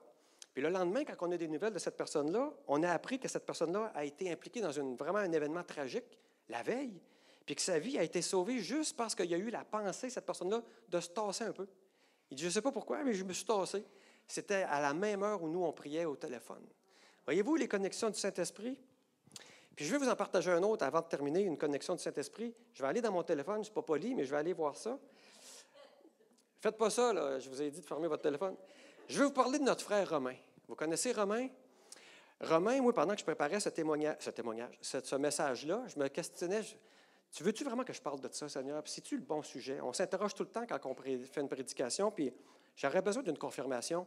[0.53, 3.27] Puis le lendemain, quand on a des nouvelles de cette personne-là, on a appris que
[3.27, 6.99] cette personne-là a été impliquée dans une, vraiment un événement tragique la veille
[7.45, 10.09] puis que sa vie a été sauvée juste parce qu'il y a eu la pensée,
[10.09, 11.67] cette personne-là, de se tasser un peu.
[12.29, 13.83] Il dit, je ne sais pas pourquoi, mais je me suis tassé.
[14.27, 16.63] C'était à la même heure où nous, on priait au téléphone.
[17.25, 18.79] Voyez-vous les connexions du Saint-Esprit?
[19.79, 22.53] Puis je vais vous en partager un autre avant de terminer, une connexion du Saint-Esprit.
[22.73, 24.75] Je vais aller dans mon téléphone, je ne pas poli, mais je vais aller voir
[24.75, 24.99] ça.
[26.59, 27.39] Faites pas ça, là.
[27.39, 28.57] je vous ai dit de fermer votre téléphone.
[29.07, 30.35] Je vais vous parler de notre frère Romain.
[30.67, 31.47] Vous connaissez Romain?
[32.41, 36.59] Romain, moi, pendant que je préparais ce témoignage, ce, témoignage, ce message-là, je me questionnais,
[37.31, 38.83] tu veux-tu vraiment que je parle de ça, Seigneur?
[38.83, 39.79] Puis c'est-tu le bon sujet?
[39.79, 42.33] On s'interroge tout le temps quand on fait une prédication, puis
[42.75, 44.05] j'aurais besoin d'une confirmation.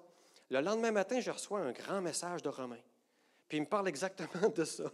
[0.51, 2.81] Le lendemain matin, je reçois un grand message de Romain.
[3.49, 4.85] Puis il me parle exactement de ça,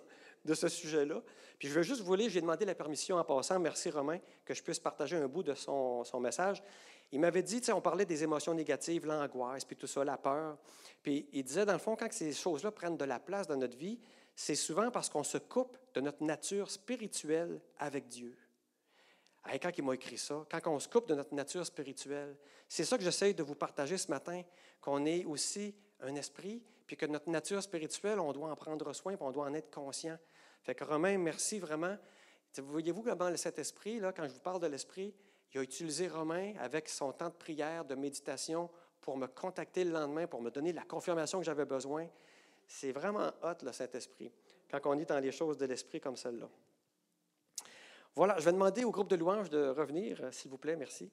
[0.45, 1.23] de ce sujet-là.
[1.59, 4.55] Puis je veux juste vous lire, j'ai demandé la permission en passant, merci Romain, que
[4.55, 6.63] je puisse partager un bout de son, son message.
[7.11, 10.19] Il m'avait dit, tu sais, on parlait des émotions négatives, l'angoisse, puis tout ça, la
[10.19, 10.59] peur.
[11.03, 13.77] Puis il disait, dans le fond, quand ces choses-là prennent de la place dans notre
[13.77, 13.99] vie,
[14.37, 18.37] c'est souvent parce qu'on se coupe de notre nature spirituelle avec Dieu.
[19.61, 22.37] quand il m'a écrit ça, quand on se coupe de notre nature spirituelle,
[22.69, 24.43] c'est ça que j'essaie de vous partager ce matin,
[24.81, 29.15] qu'on est aussi un esprit, puis que notre nature spirituelle, on doit en prendre soin,
[29.15, 30.19] puis on doit en être conscient.
[30.63, 31.97] Fait que Romain, merci vraiment.
[32.57, 35.15] Voyez-vous comment cet esprit, là, quand je vous parle de l'esprit,
[35.53, 38.71] il a utilisé Romain avec son temps de prière, de méditation,
[39.03, 42.09] pour me contacter le lendemain, pour me donner la confirmation que j'avais besoin.
[42.67, 44.33] C'est vraiment hot, le Saint-Esprit,
[44.71, 46.49] quand on est dans les choses de l'Esprit comme celle-là.
[48.17, 51.11] Voilà, je vais demander au groupe de louanges de revenir, euh, s'il vous plaît, merci.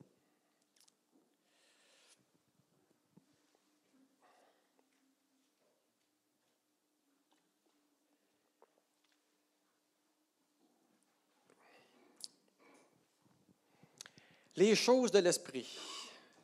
[14.58, 15.78] Les choses de l'Esprit,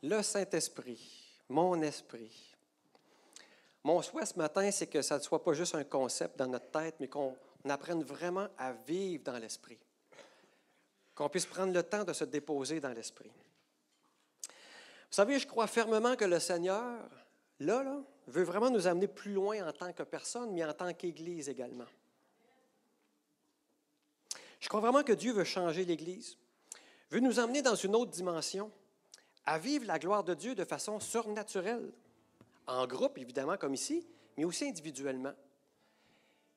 [0.04, 1.00] le Saint-Esprit,
[1.48, 2.56] mon esprit.
[3.84, 6.70] Mon souhait ce matin, c'est que ça ne soit pas juste un concept dans notre
[6.72, 7.36] tête, mais qu'on
[7.68, 9.80] apprenne vraiment à vivre dans l'esprit.
[11.16, 13.32] Qu'on puisse prendre le temps de se déposer dans l'esprit.
[14.44, 17.00] Vous savez, je crois fermement que le Seigneur,
[17.60, 20.94] là, là, veut vraiment nous amener plus loin en tant que personne, mais en tant
[20.94, 21.88] qu'Église également.
[24.60, 26.38] Je crois vraiment que Dieu veut changer l'Église.
[27.12, 28.72] Veut nous emmener dans une autre dimension,
[29.46, 31.92] à vivre la gloire de Dieu de façon surnaturelle,
[32.68, 34.08] en groupe évidemment comme ici,
[34.38, 35.34] mais aussi individuellement.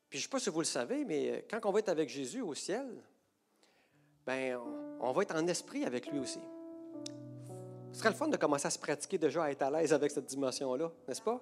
[0.09, 2.09] Puis je ne sais pas si vous le savez, mais quand on va être avec
[2.09, 2.87] Jésus au ciel,
[4.25, 4.59] ben
[5.01, 6.41] on va être en esprit avec lui aussi.
[7.93, 10.11] Ce serait le fun de commencer à se pratiquer déjà à être à l'aise avec
[10.11, 11.41] cette dimension-là, n'est-ce pas?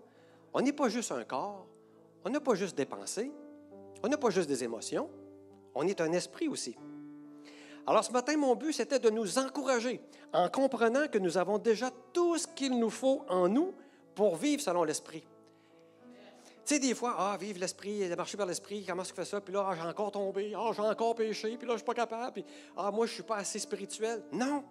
[0.55, 1.67] On n'est pas juste un corps,
[2.25, 3.33] on n'a pas juste des pensées,
[4.03, 5.11] on n'a pas juste des émotions,
[5.75, 6.77] on est un esprit aussi.
[7.87, 10.01] Alors ce matin, mon but, c'était de nous encourager
[10.33, 13.75] en comprenant que nous avons déjà tout ce qu'il nous faut en nous
[14.15, 15.25] pour vivre selon l'esprit.
[16.65, 19.41] Tu sais, des fois, ah, vive l'esprit, marcher par l'esprit, comment que fais ça?
[19.41, 21.95] Puis là, ah, j'ai encore tombé, ah, j'ai encore péché, puis là, je suis pas
[21.95, 22.45] capable, puis
[22.77, 24.23] ah, moi, je suis pas assez spirituel.
[24.31, 24.63] Non!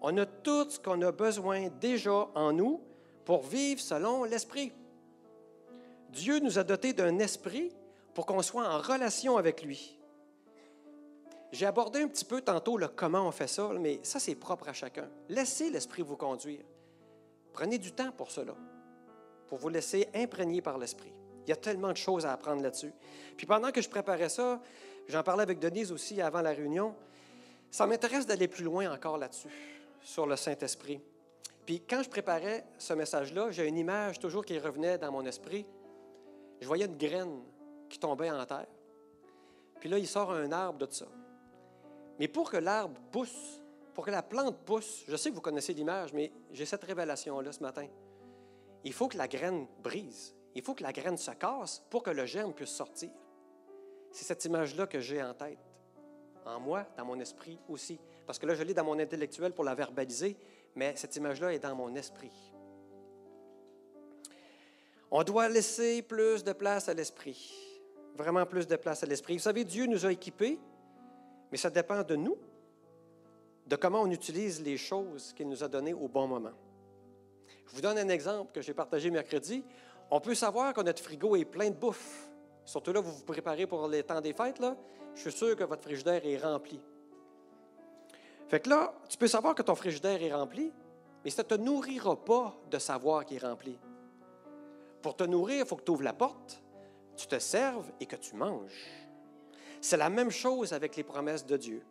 [0.00, 2.80] On a tout ce qu'on a besoin déjà en nous
[3.26, 4.72] pour vivre selon l'esprit.
[6.10, 7.72] Dieu nous a dotés d'un esprit
[8.14, 9.98] pour qu'on soit en relation avec lui.
[11.54, 14.68] J'ai abordé un petit peu tantôt le comment on fait ça, mais ça, c'est propre
[14.68, 15.08] à chacun.
[15.28, 16.64] Laissez l'esprit vous conduire.
[17.52, 18.56] Prenez du temps pour cela,
[19.46, 21.12] pour vous laisser imprégner par l'esprit.
[21.46, 22.92] Il y a tellement de choses à apprendre là-dessus.
[23.36, 24.60] Puis pendant que je préparais ça,
[25.06, 26.96] j'en parlais avec Denise aussi avant la réunion,
[27.70, 29.46] ça m'intéresse d'aller plus loin encore là-dessus,
[30.00, 31.00] sur le Saint-Esprit.
[31.64, 35.64] Puis quand je préparais ce message-là, j'ai une image toujours qui revenait dans mon esprit.
[36.60, 37.42] Je voyais une graine
[37.88, 38.66] qui tombait en terre.
[39.78, 41.06] Puis là, il sort un arbre de ça.
[42.18, 43.60] Mais pour que l'arbre pousse,
[43.94, 47.52] pour que la plante pousse, je sais que vous connaissez l'image, mais j'ai cette révélation-là
[47.52, 47.86] ce matin.
[48.84, 50.34] Il faut que la graine brise.
[50.54, 53.10] Il faut que la graine se casse pour que le germe puisse sortir.
[54.10, 55.58] C'est cette image-là que j'ai en tête,
[56.44, 57.98] en moi, dans mon esprit aussi.
[58.26, 60.36] Parce que là, je l'ai dans mon intellectuel pour la verbaliser,
[60.76, 62.52] mais cette image-là est dans mon esprit.
[65.10, 67.54] On doit laisser plus de place à l'esprit,
[68.16, 69.34] vraiment plus de place à l'esprit.
[69.34, 70.58] Vous savez, Dieu nous a équipés,
[71.50, 72.36] mais ça dépend de nous,
[73.66, 76.52] de comment on utilise les choses qu'il nous a données au bon moment.
[77.66, 79.64] Je vous donne un exemple que j'ai partagé mercredi.
[80.10, 82.30] On peut savoir que notre frigo est plein de bouffe.
[82.64, 84.62] Surtout là, vous vous préparez pour les temps des fêtes.
[85.14, 86.80] Je suis sûr que votre frigidaire est rempli.
[88.48, 90.72] Fait que là, tu peux savoir que ton frigidaire est rempli,
[91.24, 93.78] mais ça ne te nourrira pas de savoir qu'il est rempli.
[95.02, 96.62] Pour te nourrir, il faut que tu ouvres la porte,
[97.16, 99.03] tu te serves et que tu manges.
[99.84, 101.82] C'est la même chose avec les promesses de Dieu.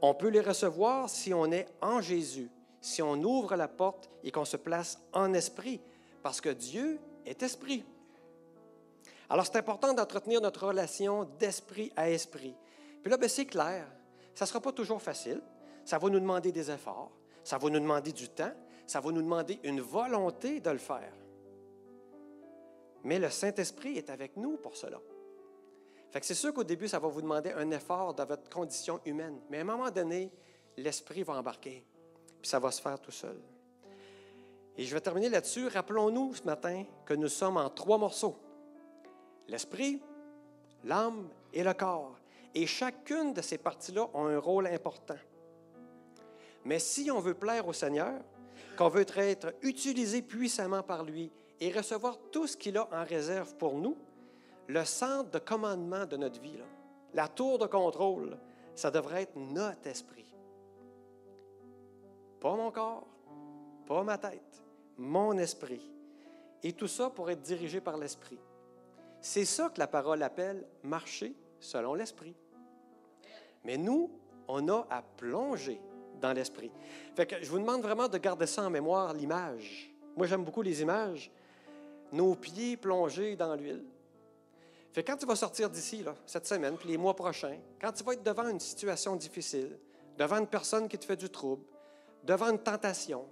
[0.00, 2.50] On peut les recevoir si on est en Jésus,
[2.80, 5.82] si on ouvre la porte et qu'on se place en esprit,
[6.22, 7.84] parce que Dieu est esprit.
[9.28, 12.56] Alors, c'est important d'entretenir notre relation d'esprit à esprit.
[13.02, 13.86] Puis là, ben, c'est clair,
[14.34, 15.42] ça ne sera pas toujours facile.
[15.84, 17.12] Ça va nous demander des efforts,
[17.44, 18.54] ça va nous demander du temps,
[18.86, 21.12] ça va nous demander une volonté de le faire.
[23.04, 25.02] Mais le Saint-Esprit est avec nous pour cela.
[26.12, 29.40] Que c'est sûr qu'au début, ça va vous demander un effort dans votre condition humaine.
[29.48, 30.32] Mais à un moment donné,
[30.76, 31.84] l'Esprit va embarquer,
[32.40, 33.40] puis ça va se faire tout seul.
[34.76, 35.68] Et je vais terminer là-dessus.
[35.68, 38.38] Rappelons-nous ce matin que nous sommes en trois morceaux.
[39.46, 40.00] L'esprit,
[40.84, 42.16] l'âme et le corps.
[42.54, 45.18] Et chacune de ces parties-là ont un rôle important.
[46.64, 48.20] Mais si on veut plaire au Seigneur,
[48.76, 51.30] qu'on veut être utilisé puissamment par lui
[51.60, 53.96] et recevoir tout ce qu'il a en réserve pour nous,
[54.72, 56.58] le centre de commandement de notre vie,
[57.12, 58.38] la tour de contrôle,
[58.74, 60.32] ça devrait être notre esprit.
[62.38, 63.06] Pas mon corps,
[63.86, 64.62] pas ma tête,
[64.96, 65.90] mon esprit.
[66.62, 68.38] Et tout ça pour être dirigé par l'esprit.
[69.20, 72.36] C'est ça que la parole appelle marcher selon l'esprit.
[73.64, 74.10] Mais nous,
[74.46, 75.80] on a à plonger
[76.20, 76.70] dans l'esprit.
[77.16, 79.92] Que je vous demande vraiment de garder ça en mémoire, l'image.
[80.16, 81.30] Moi, j'aime beaucoup les images.
[82.12, 83.84] Nos pieds plongés dans l'huile.
[84.92, 88.14] Fait quand tu vas sortir d'ici, cette semaine, puis les mois prochains, quand tu vas
[88.14, 89.78] être devant une situation difficile,
[90.18, 91.64] devant une personne qui te fait du trouble,
[92.24, 93.26] devant une tentation,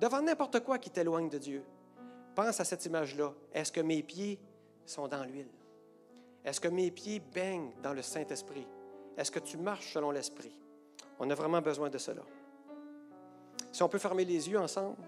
[0.00, 1.64] devant n'importe quoi qui t'éloigne de Dieu,
[2.34, 3.32] pense à cette image-là.
[3.52, 4.38] Est-ce que mes pieds
[4.84, 5.48] sont dans l'huile?
[6.44, 8.66] Est-ce que mes pieds baignent dans le Saint-Esprit?
[9.16, 10.52] Est-ce que tu marches selon l'Esprit?
[11.18, 12.22] On a vraiment besoin de cela.
[13.72, 15.02] Si on peut fermer les yeux ensemble.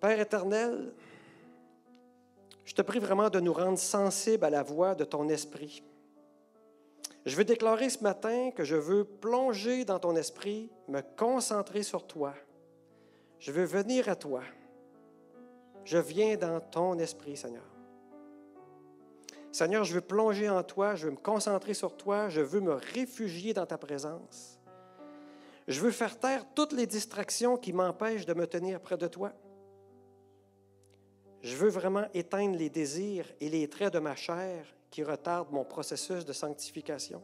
[0.00, 0.94] Père éternel,
[2.70, 5.82] je te prie vraiment de nous rendre sensibles à la voix de ton esprit.
[7.26, 12.06] Je veux déclarer ce matin que je veux plonger dans ton esprit, me concentrer sur
[12.06, 12.32] toi.
[13.40, 14.42] Je veux venir à toi.
[15.84, 17.66] Je viens dans ton esprit, Seigneur.
[19.50, 22.74] Seigneur, je veux plonger en toi, je veux me concentrer sur toi, je veux me
[22.74, 24.60] réfugier dans ta présence.
[25.66, 29.32] Je veux faire taire toutes les distractions qui m'empêchent de me tenir près de toi.
[31.42, 35.64] Je veux vraiment éteindre les désirs et les traits de ma chair qui retardent mon
[35.64, 37.22] processus de sanctification.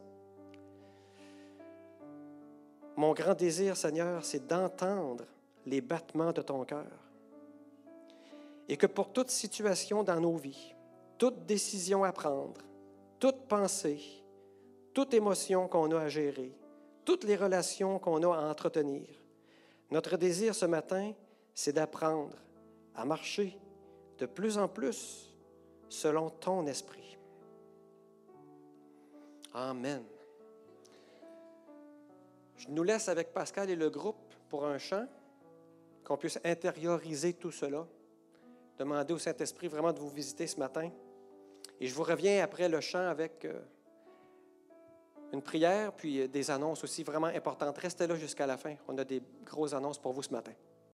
[2.95, 5.25] Mon grand désir, Seigneur, c'est d'entendre
[5.67, 6.87] les battements de ton cœur.
[8.67, 10.73] Et que pour toute situation dans nos vies,
[11.17, 12.61] toute décision à prendre,
[13.19, 14.01] toute pensée,
[14.93, 16.57] toute émotion qu'on a à gérer,
[17.05, 19.07] toutes les relations qu'on a à entretenir,
[19.91, 21.13] notre désir ce matin,
[21.53, 22.35] c'est d'apprendre
[22.95, 23.57] à marcher
[24.17, 25.33] de plus en plus
[25.89, 27.17] selon ton esprit.
[29.53, 30.03] Amen.
[32.57, 35.05] Je nous laisse avec Pascal et le groupe pour un chant,
[36.03, 37.85] qu'on puisse intérioriser tout cela.
[38.77, 40.89] Demander au Saint-Esprit vraiment de vous visiter ce matin.
[41.79, 43.59] Et je vous reviens après le chant avec euh,
[45.33, 47.77] une prière, puis des annonces aussi vraiment importantes.
[47.77, 48.75] Restez là jusqu'à la fin.
[48.87, 50.53] On a des grosses annonces pour vous ce matin.